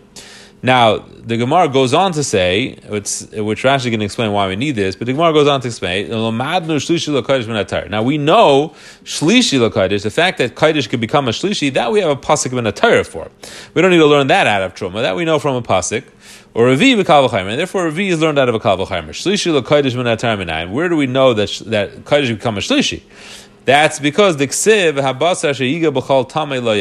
Now, 0.62 0.98
the 0.98 1.38
Gemara 1.38 1.70
goes 1.70 1.94
on 1.94 2.12
to 2.14 2.24
say, 2.24 2.76
which, 2.88 3.22
which 3.32 3.64
Rashi 3.64 3.92
can 3.92 4.02
explain 4.02 4.34
why 4.34 4.48
we 4.50 4.58
need 4.58 4.76
this, 4.76 4.96
but 4.96 5.08
the 5.08 5.14
Gemara 5.14 5.32
goes 5.32 5.48
on 5.48 5.62
to 5.62 5.68
explain, 5.68 6.10
now 6.10 6.30
we 8.04 8.18
know 8.18 8.76
Shlishi 9.04 9.70
Lakadish, 9.70 10.04
the 10.04 10.10
fact 10.10 10.38
that 10.40 10.56
Kaidish 10.56 10.90
could 10.90 11.00
become 11.00 11.30
a 11.30 11.32
Shlishi, 11.32 11.74
that 11.74 11.94
we 11.94 12.02
have 12.02 12.10
a 12.10 12.16
Pasik 12.16 12.58
in 12.58 12.68
a 12.68 12.74
Torah 12.74 13.06
for. 13.06 13.32
We 13.74 13.82
don't 13.82 13.92
need 13.92 14.00
to 14.00 14.06
learn 14.06 14.28
that 14.28 14.48
out 14.48 14.62
of 14.62 14.76
Truma, 14.76 15.02
that 15.02 15.16
we 15.16 15.24
know 15.24 15.40
from 15.40 15.56
a 15.56 15.62
Pasik. 15.62 16.04
Or 16.56 16.66
Ravi 16.66 16.96
b'Kalvachaymer, 16.96 17.52
and 17.52 17.60
therefore 17.60 17.86
Ravi 17.86 18.10
is 18.10 18.20
learned 18.20 18.40
out 18.40 18.50
of 18.50 18.56
a 18.56 18.60
Kalvachaymer. 18.60 19.10
Shlishi 19.10 19.62
Lakadish 19.62 19.94
Minatar 19.94 20.36
Minayim. 20.36 20.72
Where 20.72 20.90
do 20.90 20.98
we 20.98 21.06
know 21.06 21.34
that, 21.36 21.50
that 21.68 22.04
Kaidish 22.06 22.34
become 22.34 22.58
a 22.58 22.60
Shlishi? 22.60 23.04
That's 23.70 24.00
because 24.00 24.38
the 24.38 24.48
ksiv 24.48 24.94
habasar 24.94 25.52
sheyiga 25.52 25.94
b'chol 25.94 26.28
tamei 26.28 26.60
lo. 26.60 26.74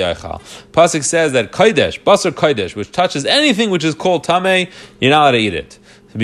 Pasuk 0.73 1.05
says 1.05 1.33
that 1.33 1.53
kodesh, 1.53 2.03
basar 2.03 2.31
kodesh, 2.31 2.75
which 2.75 2.91
touches 2.93 3.27
anything 3.27 3.69
which 3.69 3.85
is 3.85 3.95
called 3.95 4.25
tamei, 4.25 4.71
you're 4.99 5.11
not 5.11 5.25
allowed 5.25 5.33
to 5.33 5.37
eat 5.37 5.53
it. 5.53 5.79
So 6.11 6.19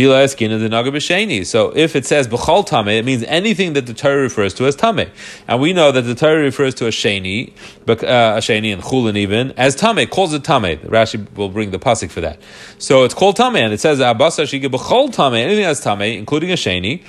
if 1.77 1.95
it 1.95 2.07
says 2.07 2.29
b'chol 2.29 2.65
tame, 2.67 2.89
it 2.89 3.05
means 3.05 3.25
anything 3.25 3.75
that 3.75 3.85
the 3.85 3.93
Torah 3.93 4.23
refers 4.23 4.55
to 4.55 4.65
as 4.65 4.75
tame, 4.75 5.11
and 5.47 5.61
we 5.61 5.75
know 5.75 5.93
that 5.93 6.01
the 6.01 6.15
Torah 6.15 6.41
refers 6.41 6.75
to 6.77 6.87
a 6.87 6.91
sheni, 6.91 7.51
uh, 7.87 7.93
a 7.93 8.39
sheni 8.39 8.73
and 8.73 8.83
chulin 8.83 9.19
even 9.19 9.53
as 9.59 9.77
tame, 9.77 10.07
calls 10.07 10.33
it 10.33 10.45
tame. 10.45 10.79
Rashi 10.79 11.31
will 11.37 11.51
bring 11.51 11.73
the 11.73 11.79
pasuk 11.79 12.11
for 12.11 12.23
that. 12.23 12.41
So 12.79 13.05
it's 13.05 13.13
called 13.13 13.37
tame, 13.37 13.57
and 13.57 13.75
it 13.75 13.81
says 13.81 13.99
abasa 13.99 14.45
shiga 14.45 14.71
b'chol 14.71 15.13
tame, 15.13 15.35
anything 15.35 15.65
that's 15.65 15.81
tame, 15.81 16.01
including 16.01 16.51
a 16.51 16.55
sheni 16.55 17.05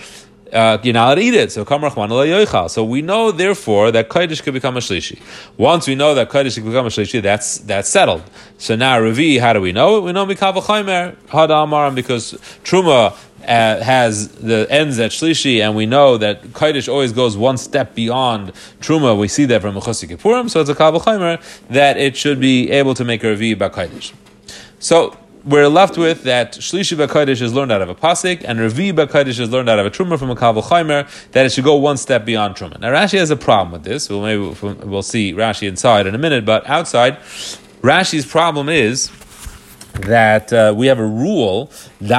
uh, 0.53 0.77
you're 0.83 0.93
not 0.93 1.07
allowed 1.07 1.15
to 1.15 1.21
eat 1.21 1.33
it. 1.33 1.51
So 1.51 1.65
So 2.67 2.83
we 2.85 3.01
know 3.01 3.31
therefore 3.31 3.91
that 3.91 4.09
kodesh 4.09 4.43
could 4.43 4.53
become 4.53 4.77
a 4.77 4.79
shlishi. 4.79 5.19
Once 5.57 5.87
we 5.87 5.95
know 5.95 6.13
that 6.15 6.29
kodesh 6.29 6.55
could 6.55 6.65
become 6.65 6.85
a 6.85 6.89
shlishi, 6.89 7.21
that's 7.21 7.59
that's 7.59 7.89
settled. 7.89 8.23
So 8.57 8.75
now 8.75 8.99
Ravi, 8.99 9.37
how 9.37 9.53
do 9.53 9.61
we 9.61 9.71
know 9.71 9.97
it? 9.97 10.01
We 10.01 10.11
know 10.11 10.25
mikava 10.25 10.61
chaymer 10.61 11.15
hada 11.27 11.49
amaram 11.49 11.95
because 11.95 12.33
truma 12.63 13.15
uh, 13.47 13.83
has 13.83 14.29
the 14.29 14.67
ends 14.69 14.99
at 14.99 15.11
shlishi, 15.11 15.61
and 15.61 15.75
we 15.75 15.85
know 15.85 16.17
that 16.17 16.43
kodesh 16.43 16.91
always 16.91 17.11
goes 17.11 17.35
one 17.35 17.57
step 17.57 17.95
beyond 17.95 18.53
truma. 18.79 19.17
We 19.17 19.27
see 19.27 19.45
that 19.45 19.61
from 19.61 19.75
Mechusi 19.75 20.07
Kippurim, 20.07 20.49
so 20.49 20.61
it's 20.61 20.69
a 20.69 20.75
kaval 20.75 21.41
that 21.69 21.97
it 21.97 22.15
should 22.15 22.39
be 22.39 22.69
able 22.71 22.93
to 22.93 23.03
make 23.03 23.23
a 23.23 23.27
revi 23.27 23.53
about 23.53 23.73
kodesh. 23.73 24.13
So 24.79 25.17
we're 25.45 25.67
left 25.67 25.97
with 25.97 26.23
that 26.23 26.53
Shlishi 26.53 26.97
B'Kodesh 26.97 27.41
is 27.41 27.53
learned 27.53 27.71
out 27.71 27.81
of 27.81 27.89
a 27.89 27.95
pasik, 27.95 28.43
and 28.43 28.59
Revi 28.59 28.91
B'Kodesh 28.91 29.39
is 29.39 29.51
learned 29.51 29.69
out 29.69 29.77
of 29.77 29.85
a 29.85 29.91
Truma 29.91 30.17
from 30.17 30.31
a 30.31 30.35
Kaval 30.35 30.63
Chaimer, 30.63 31.07
that 31.31 31.45
it 31.45 31.51
should 31.51 31.63
go 31.63 31.75
one 31.75 31.97
step 31.97 32.25
beyond 32.25 32.55
Truma. 32.55 32.79
Now 32.79 32.91
Rashi 32.91 33.19
has 33.19 33.29
a 33.29 33.35
problem 33.35 33.71
with 33.71 33.83
this. 33.83 34.09
We'll 34.09 34.23
maybe 34.23 34.55
we'll 34.85 35.03
see 35.03 35.33
Rashi 35.33 35.67
inside 35.67 36.07
in 36.07 36.15
a 36.15 36.17
minute, 36.17 36.45
but 36.45 36.67
outside, 36.67 37.17
Rashi's 37.81 38.25
problem 38.25 38.69
is 38.69 39.11
that 39.93 40.51
uh, 40.51 40.73
we 40.75 40.87
have 40.87 40.99
a 40.99 41.05
rule, 41.05 41.71
which 41.99 42.09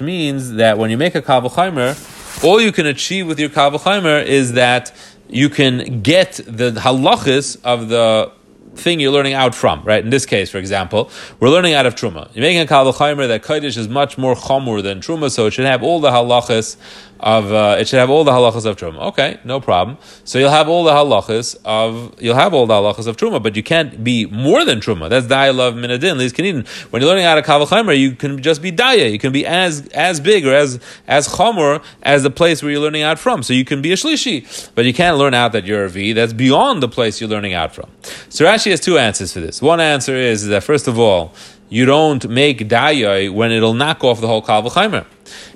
means 0.00 0.52
that 0.52 0.78
when 0.78 0.90
you 0.90 0.96
make 0.96 1.14
a 1.14 1.22
Kaval 1.22 1.52
Chaimer, 1.52 2.42
all 2.42 2.60
you 2.60 2.72
can 2.72 2.86
achieve 2.86 3.26
with 3.26 3.38
your 3.38 3.50
Kaval 3.50 3.80
Chaimer 3.80 4.24
is 4.24 4.54
that 4.54 4.92
you 5.28 5.48
can 5.48 6.02
get 6.02 6.40
the 6.46 6.72
halachis 6.72 7.58
of 7.64 7.88
the 7.88 8.30
thing 8.76 9.00
you're 9.00 9.12
learning 9.12 9.34
out 9.34 9.54
from, 9.54 9.82
right? 9.84 10.02
In 10.02 10.10
this 10.10 10.26
case, 10.26 10.50
for 10.50 10.58
example, 10.58 11.10
we're 11.40 11.48
learning 11.48 11.74
out 11.74 11.86
of 11.86 11.94
Truma. 11.94 12.28
You're 12.34 12.42
making 12.42 12.60
a 12.60 12.66
Kal 12.66 12.84
that 12.84 13.42
Kodesh 13.42 13.76
is 13.76 13.88
much 13.88 14.18
more 14.18 14.34
chomur 14.34 14.82
than 14.82 15.00
Truma, 15.00 15.30
so 15.30 15.46
it 15.46 15.52
should 15.52 15.64
have 15.64 15.82
all 15.82 16.00
the 16.00 16.10
halachas 16.10 16.76
of 17.24 17.50
uh, 17.52 17.76
it 17.78 17.88
should 17.88 17.98
have 17.98 18.10
all 18.10 18.22
the 18.22 18.30
halachas 18.30 18.66
of 18.66 18.76
truma. 18.76 18.98
Okay, 19.08 19.38
no 19.44 19.58
problem. 19.58 19.96
So 20.24 20.38
you'll 20.38 20.50
have 20.50 20.68
all 20.68 20.84
the 20.84 20.90
halachas 20.90 21.56
of 21.64 22.14
you'll 22.22 22.34
have 22.34 22.52
all 22.52 22.66
the 22.66 22.74
halachas 22.74 23.06
of 23.06 23.16
truma, 23.16 23.42
but 23.42 23.56
you 23.56 23.62
can't 23.62 24.04
be 24.04 24.26
more 24.26 24.62
than 24.66 24.78
truma. 24.78 25.08
That's 25.08 25.26
daya 25.26 25.54
love 25.54 25.72
minadin 25.72 26.18
lis 26.18 26.34
kanidin. 26.34 26.68
When 26.92 27.00
you're 27.00 27.08
learning 27.08 27.24
out 27.24 27.38
of 27.38 27.46
kavachaymer, 27.46 27.98
you 27.98 28.14
can 28.14 28.42
just 28.42 28.60
be 28.60 28.70
daya. 28.70 29.10
You 29.10 29.18
can 29.18 29.32
be 29.32 29.46
as 29.46 29.88
as 29.94 30.20
big 30.20 30.46
or 30.46 30.52
as 30.52 30.78
as 31.08 31.26
chomer 31.26 31.82
as 32.02 32.24
the 32.24 32.30
place 32.30 32.62
where 32.62 32.70
you're 32.70 32.82
learning 32.82 33.02
out 33.02 33.18
from. 33.18 33.42
So 33.42 33.54
you 33.54 33.64
can 33.64 33.80
be 33.80 33.92
a 33.92 33.96
shlishi, 33.96 34.70
but 34.74 34.84
you 34.84 34.92
can't 34.92 35.16
learn 35.16 35.32
out 35.32 35.52
that 35.52 35.64
you're 35.64 35.86
a 35.86 35.88
v. 35.88 36.12
That's 36.12 36.34
beyond 36.34 36.82
the 36.82 36.88
place 36.88 37.22
you're 37.22 37.30
learning 37.30 37.54
out 37.54 37.74
from. 37.74 37.88
So 38.28 38.44
Rashi 38.44 38.70
has 38.70 38.80
two 38.80 38.98
answers 38.98 39.32
for 39.32 39.40
this. 39.40 39.62
One 39.62 39.80
answer 39.80 40.14
is, 40.14 40.42
is 40.42 40.50
that 40.50 40.62
first 40.62 40.88
of 40.88 40.98
all 40.98 41.34
you 41.70 41.86
don't 41.86 42.28
make 42.28 42.58
daya 42.68 43.32
when 43.32 43.50
it'll 43.50 43.72
knock 43.72 44.04
off 44.04 44.20
the 44.20 44.26
whole 44.26 44.42
kavachaymer. 44.42 45.06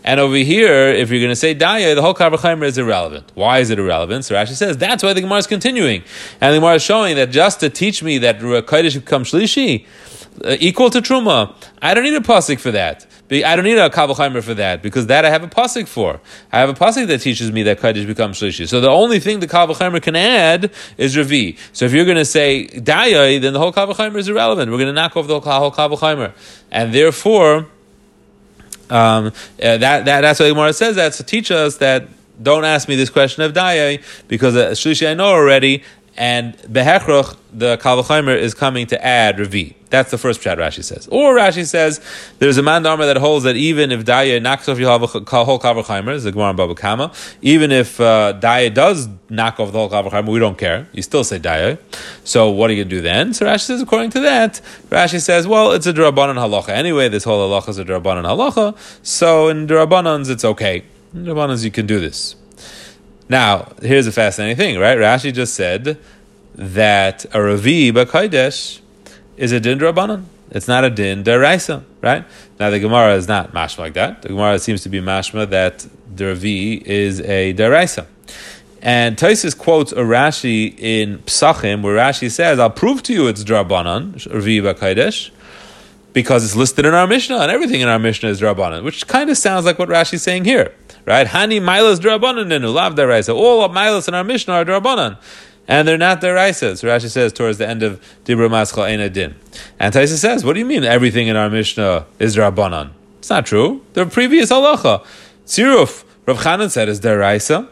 And 0.04 0.20
over 0.20 0.36
here, 0.36 0.88
if 0.88 1.10
you're 1.10 1.20
going 1.20 1.30
to 1.30 1.36
say 1.36 1.54
daya, 1.54 1.94
the 1.94 2.02
whole 2.02 2.14
kavachaymer 2.14 2.64
is 2.64 2.78
irrelevant. 2.78 3.30
Why 3.34 3.58
is 3.58 3.70
it 3.70 3.78
irrelevant? 3.78 4.24
So 4.24 4.34
Rashi 4.34 4.54
says 4.54 4.76
that's 4.76 5.02
why 5.02 5.12
the 5.12 5.20
Gemara 5.20 5.38
is 5.38 5.46
continuing, 5.46 6.02
and 6.40 6.54
the 6.54 6.58
Gemara 6.58 6.76
is 6.76 6.82
showing 6.82 7.16
that 7.16 7.30
just 7.30 7.60
to 7.60 7.70
teach 7.70 8.02
me 8.02 8.18
that 8.18 8.38
kodesh 8.38 8.94
becomes 8.94 9.32
shlishi 9.32 9.86
uh, 10.44 10.56
equal 10.60 10.90
to 10.90 11.00
truma, 11.00 11.54
I 11.82 11.94
don't 11.94 12.04
need 12.04 12.14
a 12.14 12.20
pasuk 12.20 12.60
for 12.60 12.70
that. 12.72 13.06
I 13.30 13.56
don't 13.56 13.64
need 13.64 13.76
a 13.76 13.90
Kabbalah 13.90 14.40
for 14.40 14.54
that 14.54 14.82
because 14.82 15.06
that 15.08 15.24
I 15.24 15.30
have 15.30 15.42
a 15.42 15.48
pasuk 15.48 15.86
for. 15.86 16.20
I 16.50 16.60
have 16.60 16.70
a 16.70 16.74
pasuk 16.74 17.08
that 17.08 17.20
teaches 17.20 17.52
me 17.52 17.62
that 17.64 17.78
Kaddish 17.78 18.06
becomes 18.06 18.40
Shlishi. 18.40 18.66
So 18.66 18.80
the 18.80 18.88
only 18.88 19.20
thing 19.20 19.40
the 19.40 19.46
Kabbalah 19.46 20.00
can 20.00 20.16
add 20.16 20.70
is 20.96 21.16
Ravi. 21.16 21.56
So 21.72 21.84
if 21.84 21.92
you're 21.92 22.06
going 22.06 22.16
to 22.16 22.24
say 22.24 22.68
Daya, 22.68 23.40
then 23.40 23.52
the 23.52 23.58
whole 23.58 23.72
Kabbalah 23.72 24.16
is 24.16 24.28
irrelevant. 24.28 24.70
We're 24.70 24.78
going 24.78 24.88
to 24.88 24.94
knock 24.94 25.16
off 25.16 25.26
the 25.26 25.40
whole 25.40 25.70
Kabbalah. 25.70 26.32
And 26.70 26.94
therefore, 26.94 27.66
um, 28.90 29.26
uh, 29.26 29.30
that, 29.58 30.04
that, 30.04 30.20
that's 30.20 30.40
what 30.40 30.48
Gemara 30.48 30.72
says 30.72 30.96
that 30.96 31.12
to 31.14 31.22
teach 31.22 31.50
us 31.50 31.76
that 31.78 32.08
don't 32.42 32.64
ask 32.64 32.88
me 32.88 32.96
this 32.96 33.10
question 33.10 33.42
of 33.42 33.52
Daya 33.52 34.02
because 34.28 34.56
uh, 34.56 34.70
Shlishi 34.70 35.08
I 35.10 35.14
know 35.14 35.26
already, 35.26 35.82
and 36.18 36.58
Behechroch, 36.58 37.36
the 37.52 37.78
Kalvachaimer, 37.78 38.36
is 38.36 38.52
coming 38.52 38.88
to 38.88 39.02
add 39.02 39.38
Ravi. 39.38 39.76
That's 39.88 40.10
the 40.10 40.18
first 40.18 40.42
chat 40.42 40.58
Rashi 40.58 40.82
says. 40.82 41.06
Or 41.12 41.36
Rashi 41.36 41.64
says 41.64 42.00
there's 42.40 42.58
a 42.58 42.62
man 42.62 42.82
dharma 42.82 43.06
that 43.06 43.16
holds 43.16 43.44
that 43.44 43.54
even 43.54 43.92
if 43.92 44.04
Daya 44.04 44.42
knocks 44.42 44.68
off 44.68 44.80
your 44.80 44.98
whole 44.98 45.08
Kalvachaimer, 45.08 46.12
is 46.12 46.24
the 46.24 46.32
Gemara 46.32 46.54
Baba 46.54 46.74
Kama, 46.74 47.12
even 47.40 47.70
if 47.70 48.00
uh, 48.00 48.36
Daya 48.38 48.74
does 48.74 49.08
knock 49.30 49.60
off 49.60 49.70
the 49.70 49.78
whole 49.78 49.88
Kalvachaimer, 49.88 50.28
we 50.28 50.40
don't 50.40 50.58
care. 50.58 50.88
You 50.92 51.02
still 51.02 51.22
say 51.22 51.38
Daya. 51.38 51.78
So 52.24 52.50
what 52.50 52.68
are 52.68 52.72
you 52.72 52.82
going 52.82 52.90
to 52.90 52.96
do 52.96 53.00
then? 53.00 53.32
So 53.32 53.46
Rashi 53.46 53.60
says, 53.60 53.80
according 53.80 54.10
to 54.10 54.20
that, 54.20 54.60
Rashi 54.88 55.20
says, 55.20 55.46
well, 55.46 55.70
it's 55.70 55.86
a 55.86 55.92
Durabanan 55.92 56.34
halacha. 56.34 56.70
Anyway, 56.70 57.08
this 57.08 57.22
whole 57.22 57.48
halacha 57.48 57.68
is 57.68 57.78
a 57.78 57.84
Durabanan 57.84 58.24
halacha. 58.24 58.76
So 59.06 59.48
in 59.48 59.68
Durabanans, 59.68 60.28
it's 60.28 60.44
okay. 60.44 60.82
In 61.14 61.24
Durabanans, 61.24 61.64
you 61.64 61.70
can 61.70 61.86
do 61.86 62.00
this. 62.00 62.34
Now, 63.28 63.72
here's 63.82 64.06
a 64.06 64.12
fascinating 64.12 64.56
thing, 64.56 64.78
right? 64.78 64.96
Rashi 64.96 65.32
just 65.32 65.54
said 65.54 65.98
that 66.54 67.26
a 67.34 67.42
Ravi 67.42 67.92
Bakaidesh 67.92 68.80
is 69.36 69.52
a 69.52 69.60
din 69.60 69.78
drabanan. 69.78 70.24
It's 70.50 70.66
not 70.66 70.84
a 70.84 70.90
din 70.90 71.24
deraisa, 71.24 71.84
right? 72.00 72.24
Now 72.58 72.70
the 72.70 72.80
Gemara 72.80 73.14
is 73.14 73.28
not 73.28 73.52
mashma 73.52 73.78
like 73.78 73.94
that. 73.94 74.22
The 74.22 74.28
Gemara 74.28 74.58
seems 74.58 74.82
to 74.82 74.88
be 74.88 75.00
mashma 75.00 75.48
that 75.50 75.86
the 76.14 76.82
is 76.84 77.20
a 77.20 77.52
deraisa. 77.54 78.06
And 78.80 79.16
Taisus 79.16 79.56
quotes 79.56 79.92
a 79.92 79.96
Rashi 79.96 80.78
in 80.78 81.18
Psachim 81.20 81.82
where 81.82 81.96
Rashi 81.96 82.30
says, 82.30 82.58
I'll 82.58 82.70
prove 82.70 83.02
to 83.04 83.12
you 83.12 83.26
it's 83.26 83.44
drabanan, 83.44 84.32
Ravi 84.32 84.60
Bakaidesh, 84.60 85.30
because 86.20 86.44
it's 86.44 86.56
listed 86.56 86.84
in 86.84 86.94
our 86.94 87.06
Mishnah, 87.06 87.38
and 87.38 87.50
everything 87.50 87.80
in 87.80 87.88
our 87.88 87.98
Mishnah 87.98 88.28
is 88.28 88.40
drabanan, 88.40 88.82
which 88.82 89.06
kind 89.06 89.30
of 89.30 89.38
sounds 89.38 89.64
like 89.64 89.78
what 89.78 89.88
Rashi's 89.88 90.22
saying 90.22 90.44
here 90.44 90.72
right? 91.08 91.26
Hani 91.26 91.60
milas 91.60 91.98
drabanan 91.98 92.46
nenu 92.48 92.72
lav 92.72 92.94
deraisa. 92.94 93.34
All 93.34 93.64
of 93.64 93.72
milas 93.72 94.06
in 94.08 94.14
our 94.14 94.24
Mishnah 94.24 94.54
are 94.54 94.64
drabanan. 94.64 95.16
And 95.66 95.88
they're 95.88 95.98
not 95.98 96.20
deraisas. 96.20 96.84
Rashi 96.84 97.10
says 97.10 97.32
towards 97.32 97.58
the 97.58 97.68
end 97.68 97.82
of 97.82 98.00
Dibra 98.24 98.48
Maschal 98.48 98.84
Ein 98.84 99.12
Din. 99.12 99.34
And 99.78 99.94
Taisa 99.94 100.16
says, 100.16 100.44
what 100.44 100.54
do 100.54 100.60
you 100.60 100.66
mean 100.66 100.84
everything 100.84 101.28
in 101.28 101.36
our 101.36 101.50
Mishnah 101.50 102.06
is 102.18 102.36
drabanan? 102.36 102.90
It's 103.18 103.30
not 103.30 103.46
true. 103.46 103.82
The 103.94 104.06
previous 104.06 104.50
halacha. 104.50 105.04
Tziruf, 105.46 106.04
Rav 106.26 106.38
Chanan 106.38 106.70
said 106.70 106.88
is 106.88 107.00
deraisa. 107.00 107.68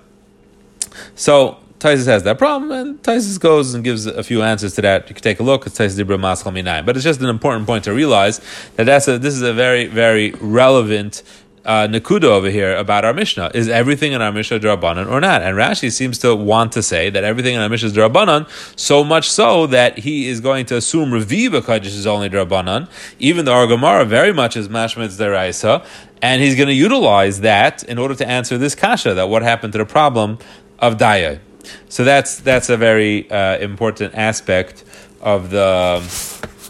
So 1.14 1.58
Taisus 1.78 2.06
has 2.06 2.22
that 2.22 2.38
problem, 2.38 2.70
and 2.70 3.02
Taisus 3.02 3.38
goes 3.38 3.74
and 3.74 3.84
gives 3.84 4.06
a 4.06 4.22
few 4.22 4.42
answers 4.42 4.74
to 4.74 4.82
that. 4.82 5.08
You 5.08 5.14
can 5.14 5.22
take 5.22 5.40
a 5.40 5.42
look. 5.42 5.66
It's 5.66 5.78
Taisus 5.78 6.02
Dibra 6.02 6.18
Maschal 6.18 6.52
Minayim. 6.52 6.86
But 6.86 6.96
it's 6.96 7.04
just 7.04 7.20
an 7.20 7.28
important 7.28 7.66
point 7.66 7.84
to 7.84 7.92
realize 7.92 8.40
that 8.76 8.84
that's 8.84 9.08
a, 9.08 9.18
this 9.18 9.34
is 9.34 9.42
a 9.42 9.52
very, 9.52 9.86
very 9.86 10.30
relevant 10.40 11.22
uh, 11.66 11.88
Nakuda 11.88 12.24
over 12.24 12.48
here 12.48 12.76
about 12.76 13.04
our 13.04 13.12
Mishnah. 13.12 13.50
Is 13.52 13.68
everything 13.68 14.12
in 14.12 14.22
our 14.22 14.32
Mishnah 14.32 14.60
Drabanan 14.60 15.10
or 15.10 15.20
not? 15.20 15.42
And 15.42 15.56
Rashi 15.56 15.92
seems 15.92 16.18
to 16.20 16.34
want 16.34 16.72
to 16.72 16.82
say 16.82 17.10
that 17.10 17.24
everything 17.24 17.56
in 17.56 17.60
our 17.60 17.68
Mishnah 17.68 17.88
is 17.88 17.92
Drabanan, 17.92 18.48
so 18.78 19.02
much 19.02 19.28
so 19.28 19.66
that 19.66 19.98
he 19.98 20.28
is 20.28 20.40
going 20.40 20.66
to 20.66 20.76
assume 20.76 21.10
Reviva 21.10 21.64
Kaddish 21.64 21.94
is 21.94 22.06
only 22.06 22.30
Drabanan, 22.30 22.88
even 23.18 23.44
though 23.44 23.54
our 23.54 23.66
Gemara 23.66 24.04
very 24.04 24.32
much 24.32 24.56
is 24.56 24.68
Mashmitz 24.68 25.18
Deraisa, 25.18 25.84
and 26.22 26.40
he's 26.40 26.54
going 26.54 26.68
to 26.68 26.74
utilize 26.74 27.40
that 27.40 27.82
in 27.84 27.98
order 27.98 28.14
to 28.14 28.26
answer 28.26 28.56
this 28.56 28.74
kasha, 28.74 29.14
that 29.14 29.28
what 29.28 29.42
happened 29.42 29.72
to 29.72 29.78
the 29.78 29.84
problem 29.84 30.38
of 30.78 30.96
Daya. 30.96 31.40
So 31.88 32.04
that's 32.04 32.40
that's 32.40 32.68
a 32.68 32.76
very 32.76 33.30
uh, 33.30 33.58
important 33.58 34.14
aspect 34.14 34.84
of 35.20 35.50
the 35.50 36.02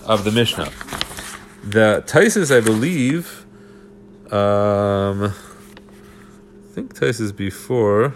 of 0.06 0.24
the 0.24 0.30
Mishnah. 0.30 0.70
The 1.64 2.04
Taisus, 2.06 2.56
I 2.56 2.60
believe, 2.60 3.44
um, 4.32 5.24
I 5.24 6.74
think 6.74 6.94
Taisus 6.94 7.34
before. 7.34 8.14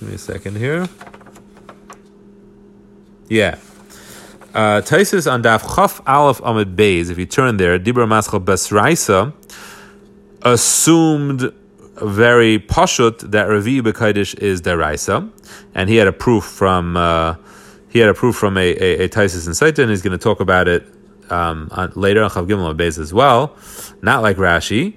Give 0.00 0.08
me 0.08 0.14
a 0.14 0.18
second 0.18 0.56
here. 0.56 0.86
Yeah. 3.28 3.58
Uh, 4.54 4.80
Taisus 4.80 5.30
on 5.30 5.42
Daf 5.42 5.74
Chaf 5.74 6.00
Aleph 6.06 6.40
Amid 6.44 6.76
Beis, 6.76 7.10
if 7.10 7.18
you 7.18 7.26
turn 7.26 7.56
there, 7.56 7.78
Dibra 7.78 8.06
Maschal 8.06 8.44
Besraisa 8.44 9.32
assumed 10.42 11.52
very 12.02 12.58
pashut 12.58 13.18
that 13.30 13.44
Ravi 13.44 13.80
Bekaidish 13.80 14.38
is 14.38 14.60
deraisa, 14.62 15.30
and 15.74 15.88
he 15.88 15.96
had 15.96 16.06
a 16.06 16.12
proof 16.12 16.44
from 16.44 16.96
uh, 16.96 17.36
he 17.88 17.98
had 17.98 18.08
a 18.08 18.14
proof 18.14 18.36
from 18.36 18.56
a, 18.58 18.76
a, 18.76 19.04
a 19.04 19.08
Taisus 19.08 19.46
in 19.46 19.52
Saita, 19.52 19.78
and 19.78 19.90
he's 19.90 20.02
going 20.02 20.16
to 20.16 20.22
talk 20.22 20.40
about 20.40 20.68
it 20.68 20.86
um, 21.30 21.68
on, 21.72 21.92
later 21.94 22.22
on 22.22 22.30
Chav 22.30 22.46
Gimel 22.46 22.76
Beis 22.76 22.98
as 22.98 23.12
well, 23.12 23.56
not 24.02 24.22
like 24.22 24.36
Rashi. 24.36 24.94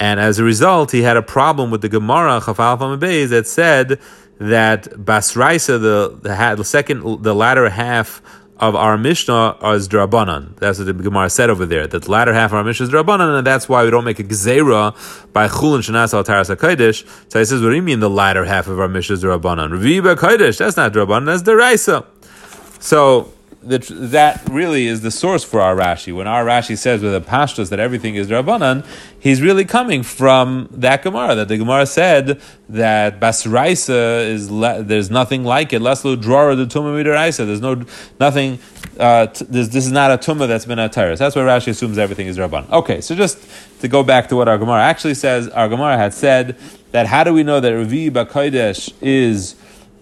And 0.00 0.18
as 0.18 0.38
a 0.38 0.44
result, 0.44 0.90
he 0.90 1.02
had 1.02 1.16
a 1.16 1.22
problem 1.22 1.70
with 1.70 1.82
the 1.82 1.88
Gemara 1.88 2.40
Chafal 2.40 2.98
Beis 2.98 3.28
that 3.28 3.46
said 3.46 4.00
that 4.38 4.84
Basraisa, 4.84 5.80
the, 5.80 6.18
the 6.22 6.54
the 6.56 6.64
second, 6.64 7.22
the 7.22 7.34
latter 7.34 7.68
half 7.68 8.22
of 8.62 8.76
our 8.76 8.96
Mishnah 8.96 9.56
is 9.74 9.88
Drabanan. 9.88 10.56
That's 10.56 10.78
what 10.78 10.86
the 10.86 10.92
Gemara 10.94 11.28
said 11.28 11.50
over 11.50 11.66
there. 11.66 11.88
That 11.88 12.04
the 12.04 12.10
latter 12.10 12.32
half 12.32 12.52
of 12.52 12.58
our 12.58 12.64
Mishnah 12.64 12.86
is 12.86 12.92
Drabanan, 12.92 13.36
and 13.36 13.44
that's 13.44 13.68
why 13.68 13.82
we 13.82 13.90
don't 13.90 14.04
make 14.04 14.20
a 14.20 14.24
Gzeira 14.24 14.94
by 15.32 15.48
Chulin 15.48 15.80
Shanas 15.80 16.14
al 16.14 16.22
Taras 16.22 16.48
HaKadosh. 16.48 17.04
So 17.28 17.40
he 17.40 17.44
says, 17.44 17.60
what 17.60 17.70
do 17.70 17.74
you 17.74 17.82
mean 17.82 17.98
the 17.98 18.08
latter 18.08 18.44
half 18.44 18.68
of 18.68 18.78
our 18.78 18.86
Mishnah 18.86 19.14
is 19.14 19.24
Drabanan? 19.24 19.70
Revi 19.70 20.14
Kodesh, 20.14 20.58
that's 20.58 20.76
not 20.76 20.92
Drabanan, 20.92 21.26
that's 21.26 21.42
Deraisa. 21.42 22.06
So 22.78 23.32
the, 23.62 23.78
that 23.78 24.48
really 24.48 24.86
is 24.86 25.02
the 25.02 25.10
source 25.10 25.44
for 25.44 25.60
our 25.60 25.76
Rashi. 25.76 26.14
When 26.14 26.26
our 26.26 26.44
Rashi 26.44 26.76
says 26.76 27.02
with 27.02 27.12
the 27.12 27.20
pashtos 27.20 27.70
that 27.70 27.80
everything 27.80 28.16
is 28.16 28.28
Rabbanan, 28.28 28.86
he's 29.18 29.40
really 29.40 29.64
coming 29.64 30.02
from 30.02 30.68
that 30.72 31.02
Gemara. 31.02 31.34
That 31.34 31.48
the 31.48 31.58
Gemara 31.58 31.86
said 31.86 32.40
that 32.68 33.20
Basraisa 33.20 34.26
is 34.26 34.50
le, 34.50 34.82
there's 34.82 35.10
nothing 35.10 35.44
like 35.44 35.72
it. 35.72 35.82
Leslo 35.82 36.20
drawer 36.20 36.54
the 36.54 36.66
tumah 36.66 37.02
midaraisa. 37.02 37.46
There's 37.46 37.60
no 37.60 37.82
nothing. 38.18 38.58
Uh, 38.98 39.26
t- 39.26 39.46
this, 39.48 39.68
this 39.68 39.86
is 39.86 39.92
not 39.92 40.10
a 40.10 40.18
tumah 40.18 40.48
that's 40.48 40.66
been 40.66 40.78
a 40.78 40.88
terrace. 40.88 41.18
That's 41.18 41.34
why 41.34 41.42
Rashi 41.42 41.68
assumes 41.68 41.98
everything 41.98 42.26
is 42.26 42.38
Rabban. 42.38 42.70
Okay, 42.70 43.00
so 43.00 43.14
just 43.14 43.38
to 43.80 43.88
go 43.88 44.02
back 44.02 44.28
to 44.28 44.36
what 44.36 44.48
our 44.48 44.58
Gemara 44.58 44.82
actually 44.82 45.14
says, 45.14 45.48
our 45.48 45.68
Gemara 45.68 45.96
had 45.96 46.12
said 46.12 46.56
that 46.90 47.06
how 47.06 47.24
do 47.24 47.32
we 47.32 47.42
know 47.42 47.60
that 47.60 47.70
Ravi 47.70 48.10
Bakodesh 48.10 48.92
is 49.00 49.56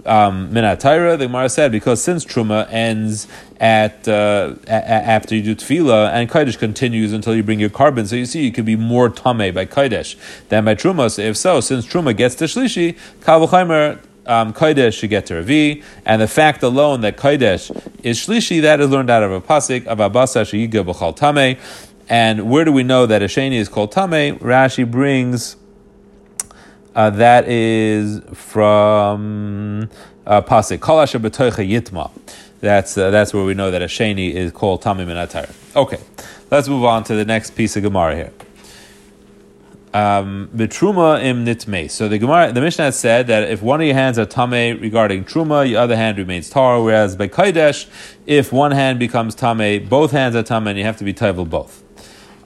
um, 0.06 0.52
the 0.52 1.16
Gemara 1.18 1.48
said, 1.48 1.72
because 1.72 2.02
since 2.02 2.24
Truma 2.24 2.66
ends 2.70 3.26
at 3.58 4.06
uh, 4.08 4.54
a- 4.66 4.70
after 4.70 5.34
you 5.34 5.42
do 5.42 5.54
Tefillah, 5.54 6.10
and 6.12 6.28
Kaidesh 6.30 6.58
continues 6.58 7.12
until 7.12 7.34
you 7.34 7.42
bring 7.42 7.60
your 7.60 7.70
korban, 7.70 8.06
so 8.06 8.16
you 8.16 8.26
see 8.26 8.44
you 8.44 8.52
could 8.52 8.64
be 8.64 8.76
more 8.76 9.08
Tame 9.08 9.54
by 9.54 9.66
Kaidesh 9.66 10.16
than 10.48 10.64
by 10.64 10.74
Truma. 10.74 11.10
So 11.10 11.22
if 11.22 11.36
so, 11.36 11.60
since 11.60 11.86
Truma 11.86 12.16
gets 12.16 12.34
to 12.36 12.44
Shlishi, 12.44 12.98
Kavachaimer 13.20 14.00
um, 14.26 14.52
Kodesh 14.52 14.98
should 14.98 15.10
get 15.10 15.26
to 15.26 15.36
Ravi, 15.36 15.82
and 16.04 16.22
the 16.22 16.28
fact 16.28 16.62
alone 16.62 17.00
that 17.00 17.16
Kodesh 17.16 17.70
is 18.02 18.18
Shlishi, 18.18 18.62
that 18.62 18.80
is 18.80 18.88
learned 18.88 19.10
out 19.10 19.22
of 19.22 19.32
a 19.32 19.40
pasuk 19.40 19.86
of 19.86 19.98
Abasa 19.98 20.42
Sheyiga 20.42 20.84
B'chal 20.84 21.16
Tame. 21.16 21.58
And 22.08 22.50
where 22.50 22.64
do 22.64 22.72
we 22.72 22.82
know 22.82 23.06
that 23.06 23.22
a 23.22 23.26
Sheni 23.26 23.54
is 23.54 23.68
called 23.68 23.92
Tame? 23.92 24.38
Rashi 24.38 24.88
brings 24.88 25.56
uh, 26.94 27.10
that 27.10 27.48
is 27.48 28.20
from 28.32 29.88
uh, 30.26 30.42
Pasik. 30.42 30.80
Kol 30.80 31.00
asher 31.00 31.18
yitma. 31.18 32.10
That's 32.60 32.98
uh, 32.98 33.10
that's 33.10 33.32
where 33.32 33.44
we 33.44 33.54
know 33.54 33.70
that 33.70 33.80
a 33.80 33.86
sheni 33.86 34.32
is 34.32 34.52
called 34.52 34.82
tamim 34.82 35.08
and 35.08 35.54
Okay, 35.76 35.98
let's 36.50 36.68
move 36.68 36.84
on 36.84 37.04
to 37.04 37.14
the 37.14 37.24
next 37.24 37.52
piece 37.52 37.76
of 37.76 37.82
Gemara 37.82 38.14
here. 38.14 38.32
Um, 39.92 40.50
Betruma 40.54 41.22
im 41.22 41.44
nitme. 41.44 41.90
So 41.90 42.08
the 42.08 42.18
Gemara, 42.18 42.52
the 42.52 42.60
Mishnah 42.60 42.92
said 42.92 43.26
that 43.28 43.50
if 43.50 43.62
one 43.62 43.80
of 43.80 43.86
your 43.86 43.96
hands 43.96 44.18
are 44.18 44.26
tame 44.26 44.80
regarding 44.80 45.24
truma, 45.24 45.68
your 45.68 45.80
other 45.80 45.96
hand 45.96 46.18
remains 46.18 46.50
tar. 46.50 46.82
Whereas 46.82 47.16
by 47.16 47.28
kaidesh, 47.28 47.88
if 48.26 48.52
one 48.52 48.72
hand 48.72 48.98
becomes 48.98 49.34
tame, 49.34 49.88
both 49.88 50.12
hands 50.12 50.36
are 50.36 50.42
tame, 50.42 50.66
and 50.66 50.78
you 50.78 50.84
have 50.84 50.96
to 50.98 51.04
be 51.04 51.14
taivel 51.14 51.48
both. 51.48 51.82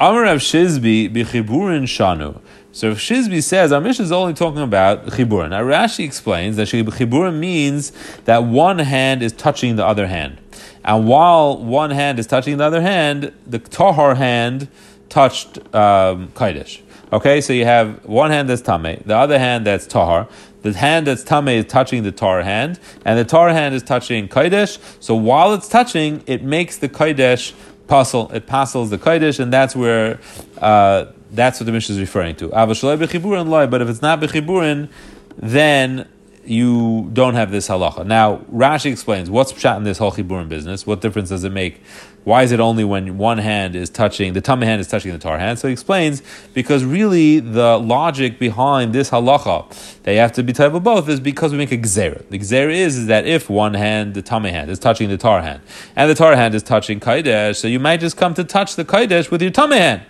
Amar 0.00 0.24
Shizbi 0.24 1.12
b'chiburin 1.12 1.84
shanu. 1.84 2.40
So 2.74 2.90
if 2.90 2.98
Shizbi 2.98 3.40
says 3.40 3.70
our 3.70 3.80
Mishnah 3.80 4.04
is 4.04 4.10
only 4.10 4.34
talking 4.34 4.60
about 4.60 5.06
chiburin. 5.06 5.50
Now 5.50 5.62
Rashi 5.62 6.04
explains 6.04 6.56
that 6.56 6.66
chiburin 6.66 7.38
means 7.38 7.92
that 8.24 8.42
one 8.42 8.80
hand 8.80 9.22
is 9.22 9.32
touching 9.32 9.76
the 9.76 9.86
other 9.86 10.08
hand, 10.08 10.40
and 10.84 11.06
while 11.06 11.56
one 11.56 11.92
hand 11.92 12.18
is 12.18 12.26
touching 12.26 12.56
the 12.56 12.64
other 12.64 12.80
hand, 12.80 13.32
the 13.46 13.60
tahar 13.60 14.16
hand 14.16 14.66
touched 15.08 15.58
um, 15.72 16.32
kaidish. 16.34 16.80
Okay, 17.12 17.40
so 17.40 17.52
you 17.52 17.64
have 17.64 18.04
one 18.04 18.32
hand 18.32 18.48
that's 18.48 18.60
tame, 18.60 19.00
the 19.06 19.16
other 19.16 19.38
hand 19.38 19.64
that's 19.64 19.86
tahar. 19.86 20.26
The 20.62 20.72
hand 20.72 21.06
that's 21.06 21.22
tame 21.22 21.46
is 21.46 21.66
touching 21.66 22.02
the 22.02 22.10
tar 22.10 22.42
hand, 22.42 22.80
and 23.04 23.16
the 23.16 23.24
tar 23.24 23.50
hand 23.50 23.76
is 23.76 23.84
touching 23.84 24.26
kaidesh. 24.26 24.80
So 24.98 25.14
while 25.14 25.54
it's 25.54 25.68
touching, 25.68 26.24
it 26.26 26.42
makes 26.42 26.78
the 26.78 26.88
kaidesh 26.88 27.52
puzzle. 27.86 28.32
It 28.32 28.48
passes 28.48 28.90
the 28.90 28.98
kaidesh, 28.98 29.38
and 29.38 29.52
that's 29.52 29.76
where 29.76 30.18
uh, 30.58 31.04
that's 31.34 31.60
what 31.60 31.66
the 31.66 31.72
Mishnah 31.72 31.94
is 31.94 32.00
referring 32.00 32.36
to. 32.36 32.48
But 32.48 32.70
if 32.70 33.88
it's 33.88 34.02
not 34.02 34.20
bechiburin, 34.20 34.88
then 35.36 36.08
you 36.46 37.10
don't 37.12 37.34
have 37.34 37.50
this 37.50 37.68
halacha. 37.68 38.06
Now, 38.06 38.38
Rashi 38.52 38.92
explains 38.92 39.30
what's 39.30 39.52
pshat 39.52 39.76
in 39.76 39.84
this 39.84 39.98
whole 39.98 40.10
business. 40.44 40.86
What 40.86 41.00
difference 41.00 41.30
does 41.30 41.44
it 41.44 41.52
make? 41.52 41.80
Why 42.24 42.42
is 42.42 42.52
it 42.52 42.60
only 42.60 42.84
when 42.84 43.18
one 43.18 43.36
hand 43.36 43.76
is 43.76 43.90
touching, 43.90 44.32
the 44.32 44.40
tummy 44.40 44.66
hand 44.66 44.80
is 44.80 44.88
touching 44.88 45.12
the 45.12 45.18
tar 45.18 45.38
hand? 45.38 45.58
So 45.58 45.68
he 45.68 45.72
explains 45.72 46.22
because 46.54 46.82
really 46.82 47.40
the 47.40 47.78
logic 47.78 48.38
behind 48.38 48.94
this 48.94 49.10
halacha 49.10 49.66
you 50.06 50.18
have 50.18 50.32
to 50.32 50.42
be 50.42 50.52
type 50.52 50.72
of 50.72 50.82
both 50.82 51.08
is 51.08 51.20
because 51.20 51.52
we 51.52 51.58
make 51.58 51.72
a 51.72 51.78
gzera. 51.78 52.26
The 52.30 52.38
gzera 52.38 52.72
is, 52.72 52.96
is 52.96 53.06
that 53.06 53.26
if 53.26 53.50
one 53.50 53.74
hand, 53.74 54.14
the 54.14 54.22
tummy 54.22 54.50
hand, 54.50 54.70
is 54.70 54.78
touching 54.78 55.08
the 55.08 55.18
tar 55.18 55.42
hand, 55.42 55.60
and 55.96 56.10
the 56.10 56.14
tar 56.14 56.34
hand 56.34 56.54
is 56.54 56.62
touching 56.62 56.98
kaidesh, 56.98 57.56
so 57.56 57.68
you 57.68 57.78
might 57.78 58.00
just 58.00 58.16
come 58.16 58.34
to 58.34 58.44
touch 58.44 58.76
the 58.76 58.84
kaidesh 58.84 59.30
with 59.30 59.42
your 59.42 59.50
tummy 59.50 59.78
hand. 59.78 60.02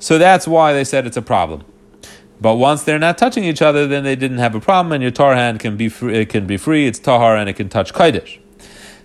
So 0.00 0.18
that's 0.18 0.48
why 0.48 0.72
they 0.72 0.82
said 0.82 1.06
it's 1.06 1.16
a 1.16 1.22
problem. 1.22 1.64
But 2.40 2.56
once 2.56 2.82
they're 2.82 2.98
not 2.98 3.18
touching 3.18 3.44
each 3.44 3.62
other, 3.62 3.86
then 3.86 4.02
they 4.02 4.16
didn't 4.16 4.38
have 4.38 4.54
a 4.54 4.60
problem, 4.60 4.92
and 4.92 5.02
your 5.02 5.12
tar 5.12 5.34
hand 5.34 5.60
can 5.60 5.76
be 5.76 5.88
free, 5.88 6.16
it 6.16 6.30
can 6.30 6.46
be 6.46 6.56
free. 6.56 6.86
It's 6.86 6.98
tahar 6.98 7.36
and 7.36 7.48
it 7.48 7.52
can 7.52 7.68
touch 7.68 7.92
kaidish. 7.92 8.38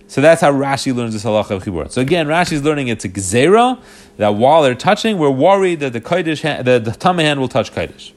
So 0.08 0.20
that's 0.20 0.40
how 0.40 0.52
Rashi 0.52 0.94
learns 0.94 1.12
this 1.12 1.24
halacha 1.24 1.50
of 1.50 1.64
chibur. 1.64 1.90
So 1.90 2.00
again, 2.00 2.26
Rashi 2.26 2.52
is 2.52 2.64
learning 2.64 2.88
it's 2.88 3.04
a 3.04 3.08
gzera 3.08 3.80
that 4.16 4.34
while 4.34 4.62
they're 4.62 4.74
touching, 4.74 5.18
we're 5.18 5.30
worried 5.30 5.80
that 5.80 5.92
the 5.92 6.00
kaidish, 6.00 6.64
the, 6.64 6.78
the 6.78 6.92
tummy 6.92 7.24
hand 7.24 7.40
will 7.40 7.48
touch 7.48 7.72
kaidish. 7.72 8.12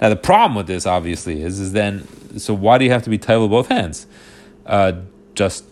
Now 0.00 0.10
the 0.10 0.16
problem 0.16 0.54
with 0.54 0.66
this 0.66 0.86
obviously 0.86 1.42
is 1.42 1.58
is 1.58 1.72
then 1.72 2.06
so 2.38 2.54
why 2.54 2.78
do 2.78 2.84
you 2.84 2.90
have 2.90 3.02
to 3.04 3.10
be 3.10 3.18
tied 3.18 3.38
with 3.38 3.50
both 3.50 3.68
hands? 3.68 4.06
Uh, 4.66 4.92
just 5.34 5.64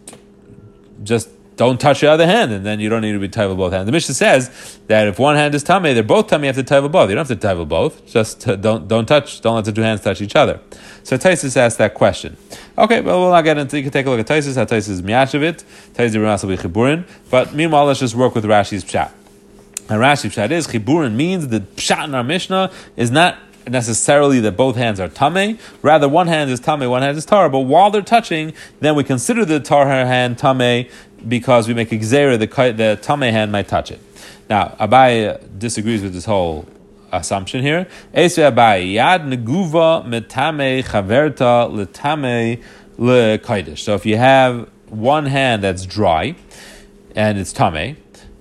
just 1.03 1.29
don't 1.57 1.81
touch 1.81 2.01
the 2.03 2.11
other 2.11 2.27
hand, 2.27 2.53
and 2.53 2.67
then 2.67 2.81
you 2.81 2.89
don't 2.89 3.01
need 3.01 3.13
to 3.13 3.19
be 3.19 3.29
taiva 3.29 3.57
both 3.57 3.73
hands. 3.73 3.87
The 3.87 3.93
Mishnah 3.93 4.15
says 4.15 4.79
that 4.89 5.09
if 5.09 5.19
one 5.19 5.37
hand 5.37 5.55
is 5.55 5.63
tummy, 5.63 5.95
they're 5.95 6.03
both 6.03 6.29
tummy. 6.29 6.47
You 6.47 6.53
have 6.53 6.67
to 6.67 6.75
taiva 6.75 6.93
both. 6.93 7.09
You 7.09 7.17
don't 7.17 7.27
have 7.27 7.41
to 7.41 7.47
taiva 7.47 7.67
both. 7.67 8.07
Just 8.07 8.47
uh, 8.47 8.57
don't 8.57 8.87
don't 8.87 9.07
touch. 9.07 9.41
Don't 9.41 9.55
let 9.57 9.65
the 9.65 9.73
two 9.73 9.81
hands 9.81 10.03
touch 10.03 10.21
each 10.21 10.37
other. 10.37 10.61
So 11.03 11.17
Taisus 11.17 11.57
asked 11.57 11.79
that 11.79 11.95
question. 11.95 12.37
Okay, 12.77 13.01
well 13.01 13.21
we'll 13.21 13.31
not 13.31 13.43
get 13.43 13.57
into. 13.57 13.79
You 13.79 13.85
can 13.85 13.93
take 13.93 14.07
a 14.07 14.11
look 14.11 14.21
at 14.21 14.27
Taisus. 14.27 14.57
How 14.57 14.65
Taisus 14.65 14.91
is 14.91 15.03
miyashavit. 15.03 15.65
Taisus. 15.95 17.05
But 17.31 17.55
meanwhile, 17.55 17.87
let's 17.87 18.01
just 18.01 18.15
work 18.15 18.35
with 18.35 18.45
Rashi's 18.45 18.85
pshat. 18.85 19.11
And 19.89 20.01
Rashi's 20.01 20.35
pshat 20.35 20.51
is 20.51 20.67
chiburin 20.67 21.15
means 21.15 21.49
the 21.49 21.61
pshat 21.61 22.05
in 22.05 22.15
our 22.15 22.25
Mishnah 22.25 22.73
is 22.97 23.11
not 23.11 23.39
necessarily 23.67 24.41
that 24.41 24.57
both 24.57 24.77
hands 24.77 25.01
are 25.01 25.09
tame. 25.09 25.59
Rather, 25.83 26.09
one 26.09 26.27
hand 26.27 26.51
is 26.51 26.61
tame, 26.61 26.89
one 26.89 27.03
hand 27.03 27.17
is 27.17 27.25
tar. 27.25 27.49
But 27.49 27.61
while 27.61 27.91
they're 27.91 28.03
touching, 28.03 28.53
then 28.81 28.95
we 28.95 29.05
consider 29.05 29.45
the 29.45 29.61
tar 29.61 29.87
hand 29.87 30.39
tame 30.39 30.89
because 31.27 31.69
we 31.69 31.75
make 31.75 31.93
a 31.93 31.99
gzera, 31.99 32.39
the, 32.39 32.73
the 32.73 32.99
tame 33.01 33.21
hand 33.21 33.53
might 33.53 33.69
touch 33.69 33.91
it. 33.91 34.01
Now, 34.49 34.77
Abai 34.79 35.59
disagrees 35.59 36.03
with 36.03 36.13
this 36.13 36.25
whole 36.25 36.67
assumption 37.13 37.63
here. 37.63 37.87
Yad 38.15 39.29
neguva 39.29 40.05
metame 40.07 40.85
chaverta 40.85 41.71
letame 41.71 42.63
le 42.99 43.77
So 43.77 43.95
if 43.95 44.07
you 44.07 44.17
have 44.17 44.69
one 44.89 45.27
hand 45.27 45.65
that's 45.65 45.85
dry 45.85 46.37
and 47.15 47.39
it's 47.39 47.53
tame, 47.53 47.97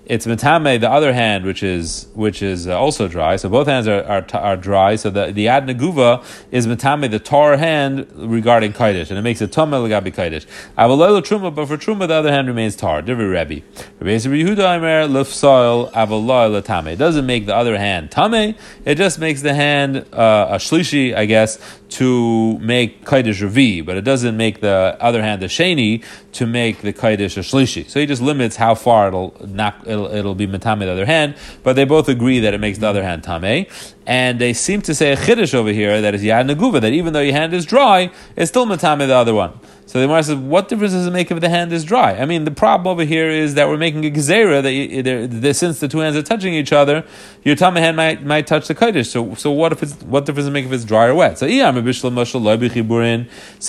it's 0.06 0.28
metame 0.28 0.80
the 0.80 0.90
other 0.90 1.14
hand, 1.14 1.46
which 1.46 1.64
is 1.64 2.08
which 2.14 2.42
is 2.42 2.68
uh, 2.68 2.80
also 2.80 3.08
dry. 3.08 3.36
So 3.38 3.50
both 3.50 3.68
hands 3.68 3.88
are 3.88 4.04
are, 4.04 4.26
are 4.34 4.58
dry. 4.58 4.96
So 4.96 5.10
the 5.10 5.32
the 5.32 5.48
ad 5.48 5.66
neguva 5.66 6.24
is 6.52 6.68
metame 6.68 7.10
the 7.10 7.20
tar 7.20 7.58
hand 7.58 8.08
regarding 8.16 8.74
kaidish, 8.74 9.10
and 9.10 9.18
it 9.18 9.24
makes 9.24 9.42
it 9.42 9.52
tameh 9.52 9.80
legabi 9.88 10.14
kaidish. 10.14 10.46
Avalelo 10.78 11.22
truma, 11.22 11.54
but 11.54 11.68
for 11.68 11.78
truma 11.78 12.08
the 12.08 12.14
other 12.14 12.32
hand 12.32 12.48
remains 12.48 12.76
tar. 12.76 13.02
Divi 13.02 13.24
Rebbe. 13.24 13.66
Rebbe 14.00 14.20
Yehuda 14.20 14.80
Imer 14.80 15.10
lefsoil 15.10 15.92
avaloi 15.92 16.62
letame. 16.62 16.94
It 16.94 16.98
doesn't 16.98 17.26
make 17.26 17.48
the 17.48 17.56
other 17.56 17.78
hand 17.78 18.12
tame. 18.12 18.56
It 18.86 18.96
just 18.96 19.20
makes 19.20 19.42
the 19.42 19.54
hand 19.54 20.06
uh, 20.14 20.48
a 20.52 20.56
shlishi, 20.56 21.16
I 21.16 21.26
guess, 21.26 21.58
to 21.90 22.60
make 22.60 23.06
kaidish 23.06 23.42
revi, 23.42 23.86
but 23.86 23.98
it 23.98 24.04
doesn't 24.04 24.38
make 24.38 24.62
the 24.62 24.98
other 25.00 25.22
hand 25.22 25.42
the 25.42 25.48
sheni 25.48 26.04
to 26.36 26.46
make 26.46 26.82
the 26.82 26.94
kaidish 26.94 27.38
a 27.38 27.42
shlishi. 27.42 27.90
So 27.90 28.00
he 28.00 28.06
just 28.06 28.22
limits 28.22 28.56
how 28.56 28.76
far 28.76 29.08
it'll 29.08 29.36
knock 29.48 29.76
it'll, 29.86 30.08
it'll 30.08 30.36
be 30.36 30.48
metame 30.48 30.80
the 30.80 30.92
other 30.92 31.06
hand, 31.06 31.36
but 31.64 31.76
they 31.76 31.86
both 31.86 32.10
agree 32.10 32.40
that 32.40 32.54
it 32.54 32.60
makes 32.60 32.78
the 32.78 32.88
other 32.88 33.04
hand 33.04 33.24
tame. 33.24 33.66
And 34.06 34.40
they 34.40 34.54
seem 34.54 34.82
to 34.84 34.94
say 34.94 35.14
a 35.14 35.18
chiddush 35.18 35.54
over 35.54 35.70
here 35.70 36.02
that 36.02 36.14
is 36.14 36.24
yad 36.24 36.50
neguva, 36.50 36.82
that 36.82 36.94
even 36.94 37.14
though 37.14 37.22
your 37.22 37.34
hand 37.34 37.54
is 37.54 37.66
dry, 37.66 38.12
it's 38.36 38.50
still 38.50 38.66
metame 38.66 39.08
the 39.08 39.16
other 39.16 39.34
one. 39.34 39.60
So 39.88 40.00
the 40.00 40.08
Gemara 40.08 40.24
says, 40.24 40.36
what 40.36 40.68
difference 40.68 40.94
does 40.94 41.06
it 41.06 41.12
make 41.12 41.30
if 41.30 41.40
the 41.40 41.50
hand 41.50 41.72
is 41.72 41.84
dry? 41.86 42.16
I 42.16 42.26
mean, 42.26 42.44
the 42.44 42.52
problem 42.52 42.88
over 42.88 43.04
here 43.04 43.30
is 43.30 43.54
that 43.54 43.68
we're 43.68 43.78
making 43.78 44.04
a 44.04 44.10
gzera 44.10 44.64
that, 44.64 44.72
you, 44.74 45.54
since 45.54 45.80
the 45.80 45.88
two 45.88 46.00
hands 46.00 46.16
are 46.16 46.24
touching 46.24 46.56
each 46.56 46.74
other, 46.74 47.06
your 47.44 47.56
tummy 47.56 47.82
hand 47.82 47.96
might, 47.96 48.26
might 48.26 48.48
touch 48.48 48.68
the 48.68 48.74
kodesh. 48.74 49.08
So, 49.08 49.36
so 49.36 49.52
what 49.52 49.72
if 49.72 49.84
it's 49.84 49.94
what 50.02 50.26
difference 50.26 50.46
does 50.46 50.48
it 50.48 50.52
make 50.52 50.66
if 50.66 50.72
it's 50.72 50.86
dry 50.86 51.06
or 51.06 51.14
wet? 51.14 51.38
So, 51.38 51.46
so 51.48 51.50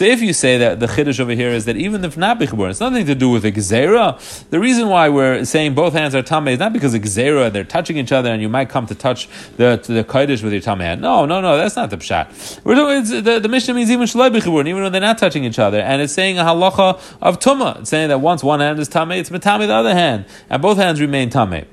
if 0.05 0.23
you 0.23 0.33
say 0.33 0.59
that 0.59 0.81
the 0.81 0.87
chiddush 0.87 1.21
over 1.21 1.33
here 1.33 1.51
is 1.51 1.67
that 1.67 1.77
even 1.77 2.03
if 2.03 2.17
not 2.17 2.39
bichiburin, 2.39 2.71
it's 2.71 2.81
nothing 2.81 3.05
to 3.05 3.15
do 3.15 3.29
with 3.29 3.45
a 3.45 3.53
gzera. 3.53 4.49
The 4.49 4.59
reason 4.59 4.89
why 4.89 5.11
we're 5.11 5.45
saying 5.45 5.75
both 5.75 5.93
hands 5.93 6.15
are 6.15 6.23
tummy 6.23 6.55
is 6.55 6.59
not 6.59 6.73
because 6.73 6.95
of 6.95 7.03
gzera, 7.03 7.53
they're 7.53 7.63
touching 7.65 7.99
each 7.99 8.13
other, 8.13 8.31
and 8.31 8.41
you 8.41 8.49
might 8.49 8.71
come 8.71 8.87
to 8.87 8.95
touch 8.95 9.29
the 9.59 9.77
the 9.87 10.03
kodesh 10.03 10.43
with 10.43 10.53
your 10.53 10.63
tummy 10.63 10.87
hand. 10.87 11.03
No, 11.03 11.27
no, 11.27 11.43
no, 11.43 11.59
that's 11.59 11.77
not 11.77 11.91
the 11.91 11.99
pshat. 11.99 12.65
We're 12.65 12.75
doing, 12.75 13.23
the, 13.23 13.39
the 13.39 13.49
means 13.49 13.69
even 13.91 14.07
shalai 14.07 14.31
bichiburin, 14.31 14.67
even 14.67 14.83
though 14.83 14.91
they're 14.91 15.01
not 15.01 15.19
touching 15.19 15.45
each 15.45 15.59
other, 15.59 15.81
and 15.81 16.06
it's 16.07 16.15
saying 16.15 16.39
a 16.39 16.43
halacha 16.43 16.99
of 17.21 17.39
tuma. 17.39 17.81
It's 17.81 17.91
saying 17.91 18.09
that 18.09 18.21
once 18.21 18.43
one 18.43 18.61
hand 18.61 18.79
is 18.79 18.89
tame, 18.89 19.13
it's 19.13 19.31
matame 19.31 19.67
the 19.67 19.75
other 19.75 19.95
hand, 19.95 20.25
and 20.49 20.63
both 20.63 20.79
hands 20.79 21.01
remain 21.01 21.31
tame 21.31 21.67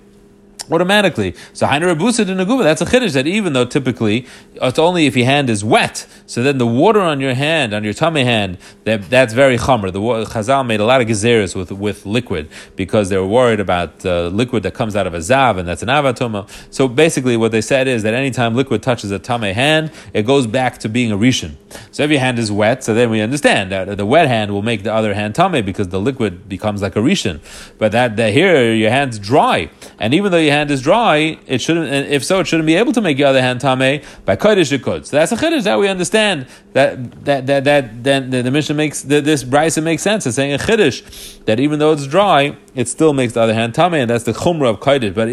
automatically. 0.72 1.36
So 1.54 1.68
Hainer 1.68 1.96
Abusa 1.96 2.26
de 2.26 2.36
Naguba, 2.36 2.64
that's 2.64 2.82
a 2.82 2.86
chiddush 2.86 3.14
that 3.14 3.28
even 3.28 3.54
though 3.54 3.66
typically 3.66 4.26
it's 4.56 4.80
only 4.80 5.06
if 5.06 5.16
your 5.16 5.26
hand 5.26 5.50
is 5.50 5.64
wet, 5.64 6.08
so 6.26 6.42
then 6.44 6.58
the 6.58 6.68
water 6.68 7.02
on 7.02 7.20
your 7.20 7.34
hand, 7.34 7.74
on 7.74 7.84
your 7.84 7.94
tummy 7.94 8.24
hand, 8.24 8.58
that, 8.86 9.10
that's 9.10 9.34
very 9.34 9.58
chomer. 9.58 9.92
The 9.92 10.00
Chazal 10.00 10.66
made 10.66 10.80
a 10.80 10.86
lot 10.86 11.02
of 11.02 11.08
gezeres 11.08 11.56
with, 11.56 11.72
with 11.72 12.06
liquid 12.06 12.50
because 12.76 13.10
they 13.10 13.18
were 13.18 13.28
worried 13.28 13.60
about 13.60 14.06
uh, 14.06 14.28
liquid 14.28 14.64
that 14.64 14.74
comes 14.74 14.96
out 14.96 15.08
of 15.08 15.14
a 15.14 15.20
zav, 15.20 15.58
and 15.58 15.68
that's 15.68 15.84
an 15.84 15.90
avatoma. 15.90 16.50
So 16.74 16.88
basically 16.88 17.38
what 17.38 17.52
they 17.52 17.62
said 17.62 17.88
is 17.88 18.04
that 18.04 18.14
anytime 18.14 18.56
liquid 18.56 18.82
touches 18.84 19.12
a 19.12 19.20
tummy 19.20 19.54
hand, 19.54 19.92
it 20.14 20.24
goes 20.24 20.48
back 20.48 20.78
to 20.80 20.90
being 20.90 21.12
a 21.12 21.18
rishon. 21.18 21.56
So 21.92 22.04
if 22.04 22.12
your 22.12 22.20
hand 22.20 22.40
is 22.40 22.52
wet, 22.52 22.84
so 22.84 22.94
then 22.94 23.10
we 23.10 23.22
understand 23.22 23.72
that 23.72 23.98
the 23.98 24.06
wet 24.06 24.28
hand 24.28 24.52
will 24.52 24.62
make 24.62 24.84
the 24.84 24.94
other 24.94 25.14
hand 25.14 25.36
tummy 25.36 25.62
because 25.62 25.90
the 25.90 26.00
liquid 26.00 26.48
becomes 26.48 26.82
like 26.82 26.96
a 26.96 27.00
rishon. 27.00 27.40
But 27.78 27.92
that, 27.92 28.16
that 28.18 28.34
here, 28.34 28.74
your 28.74 28.90
hand's 28.90 29.20
dry. 29.20 29.70
And 30.00 30.14
even 30.14 30.32
though 30.32 30.38
your 30.38 30.53
hand 30.54 30.72
is 30.72 30.82
dry, 30.82 31.38
it 31.48 31.60
shouldn't. 31.62 31.92
If 31.92 32.24
so, 32.24 32.40
it 32.40 32.48
shouldn't 32.48 32.68
be 32.68 32.76
able 32.76 32.94
to 32.94 33.02
make 33.02 33.18
your 33.18 33.28
other 33.28 33.42
hand 33.42 33.62
tame. 33.62 34.02
By 34.26 34.36
kodesh 34.36 34.72
it 34.72 34.84
could. 34.84 35.06
So 35.06 35.18
that's 35.18 35.32
a 35.32 35.36
chiddush 35.36 35.64
that 35.64 35.78
we 35.80 35.88
understand. 35.88 36.48
That 36.74 37.26
that 37.26 37.48
that 37.48 37.64
that 37.66 38.04
then 38.04 38.30
the, 38.30 38.42
the 38.42 38.52
mission 38.52 38.78
makes 38.78 39.02
the, 39.02 39.20
this 39.22 39.44
brisa 39.44 39.84
makes 39.84 40.02
sense. 40.02 40.26
It's 40.26 40.36
saying 40.36 40.54
a 40.54 40.58
chiddush 40.58 41.44
that 41.46 41.60
even 41.60 41.80
though 41.80 41.92
it's 41.92 42.08
dry, 42.08 42.56
it 42.76 42.88
still 42.88 43.14
makes 43.14 43.34
the 43.34 43.42
other 43.42 43.54
hand 43.54 43.76
tame, 43.76 43.94
and 43.94 44.10
that's 44.10 44.24
the 44.24 44.34
chumrah 44.34 44.70
of 44.70 44.80
kodesh. 44.80 45.14
But. 45.14 45.30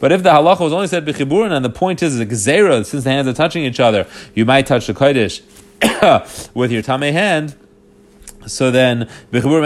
But 0.00 0.12
if 0.12 0.22
the 0.22 0.30
halacha 0.30 0.60
was 0.60 0.72
only 0.72 0.86
said 0.86 1.04
b'chiburim, 1.06 1.52
and 1.52 1.64
the 1.64 1.70
point 1.70 2.02
is 2.02 2.18
a 2.18 2.26
gzera, 2.26 2.84
since 2.84 3.04
the 3.04 3.10
hands 3.10 3.28
are 3.28 3.32
touching 3.32 3.64
each 3.64 3.80
other, 3.80 4.06
you 4.34 4.44
might 4.44 4.66
touch 4.66 4.86
the 4.86 4.94
kodesh 4.94 5.42
with 6.54 6.72
your 6.72 6.82
tame 6.82 7.12
hand 7.12 7.56
so 8.46 8.70
then, 8.70 9.08
what 9.30 9.62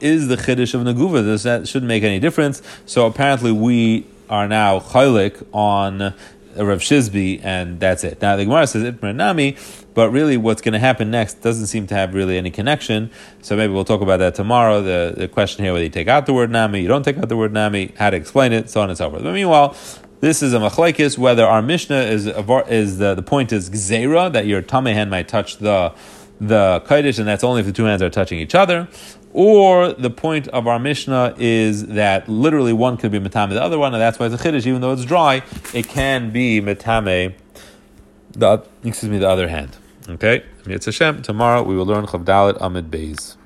is 0.00 0.28
the 0.28 0.36
chiddush 0.36 0.74
of 0.74 0.80
naguva? 0.82 1.24
This 1.24 1.42
that 1.44 1.68
shouldn't 1.68 1.88
make 1.88 2.02
any 2.02 2.18
difference. 2.18 2.62
So 2.86 3.06
apparently, 3.06 3.52
we 3.52 4.06
are 4.28 4.48
now 4.48 4.80
chaylik 4.80 5.46
on 5.52 6.14
Rav 6.56 6.78
Shizbi, 6.78 7.40
and 7.44 7.80
that's 7.80 8.04
it. 8.04 8.22
Now 8.22 8.36
the 8.36 8.44
Gemara 8.44 8.66
says 8.66 8.82
itmer 8.84 9.14
nami, 9.14 9.56
but 9.94 10.10
really, 10.10 10.36
what's 10.36 10.60
going 10.60 10.72
to 10.72 10.78
happen 10.78 11.10
next 11.10 11.34
doesn't 11.42 11.66
seem 11.66 11.86
to 11.88 11.94
have 11.94 12.14
really 12.14 12.36
any 12.38 12.50
connection. 12.50 13.10
So 13.42 13.56
maybe 13.56 13.72
we'll 13.72 13.84
talk 13.84 14.00
about 14.00 14.18
that 14.18 14.34
tomorrow. 14.34 14.82
The, 14.82 15.14
the 15.16 15.28
question 15.28 15.64
here 15.64 15.72
whether 15.72 15.84
you 15.84 15.90
take 15.90 16.08
out 16.08 16.26
the 16.26 16.34
word 16.34 16.50
nami, 16.50 16.80
you 16.80 16.88
don't 16.88 17.04
take 17.04 17.18
out 17.18 17.28
the 17.28 17.36
word 17.36 17.52
nami, 17.52 17.92
how 17.98 18.10
to 18.10 18.16
explain 18.16 18.52
it, 18.52 18.70
so 18.70 18.80
on 18.80 18.88
and 18.88 18.98
so 18.98 19.10
forth. 19.10 19.22
But 19.22 19.32
meanwhile, 19.32 19.76
this 20.24 20.42
is 20.42 20.54
a 20.54 20.58
machlekes 20.58 21.18
whether 21.18 21.44
our 21.44 21.60
mishnah 21.60 22.00
is 22.00 22.26
is 22.26 22.98
the, 22.98 23.14
the 23.14 23.22
point 23.22 23.52
is 23.52 23.68
gzeira 23.68 24.32
that 24.32 24.46
your 24.46 24.62
tummy 24.62 24.94
hand 24.94 25.10
might 25.10 25.28
touch 25.28 25.58
the 25.58 25.92
the 26.40 26.82
kodesh, 26.86 27.18
and 27.18 27.28
that's 27.28 27.44
only 27.44 27.60
if 27.60 27.66
the 27.66 27.72
two 27.72 27.84
hands 27.84 28.02
are 28.02 28.10
touching 28.10 28.38
each 28.38 28.54
other. 28.54 28.88
Or 29.32 29.92
the 29.92 30.10
point 30.10 30.48
of 30.48 30.66
our 30.66 30.78
mishnah 30.78 31.34
is 31.38 31.86
that 31.88 32.28
literally 32.28 32.72
one 32.72 32.96
could 32.96 33.12
be 33.12 33.18
metame 33.18 33.50
the 33.50 33.62
other 33.62 33.78
one, 33.78 33.92
and 33.92 34.00
that's 34.00 34.18
why 34.18 34.26
it's 34.26 34.34
a 34.34 34.38
chiddush. 34.38 34.66
Even 34.66 34.80
though 34.80 34.92
it's 34.92 35.04
dry, 35.04 35.42
it 35.74 35.88
can 35.88 36.30
be 36.30 36.60
metame 36.60 37.34
the 38.32 38.64
excuse 38.82 39.10
me 39.10 39.18
the 39.18 39.28
other 39.28 39.48
hand. 39.48 39.76
Okay, 40.08 40.42
it's 40.66 40.86
Hashem. 40.86 41.22
Tomorrow 41.22 41.62
we 41.62 41.76
will 41.76 41.86
learn 41.86 42.06
Chavdalit 42.06 42.56
Amid 42.60 42.90
Beis. 42.90 43.36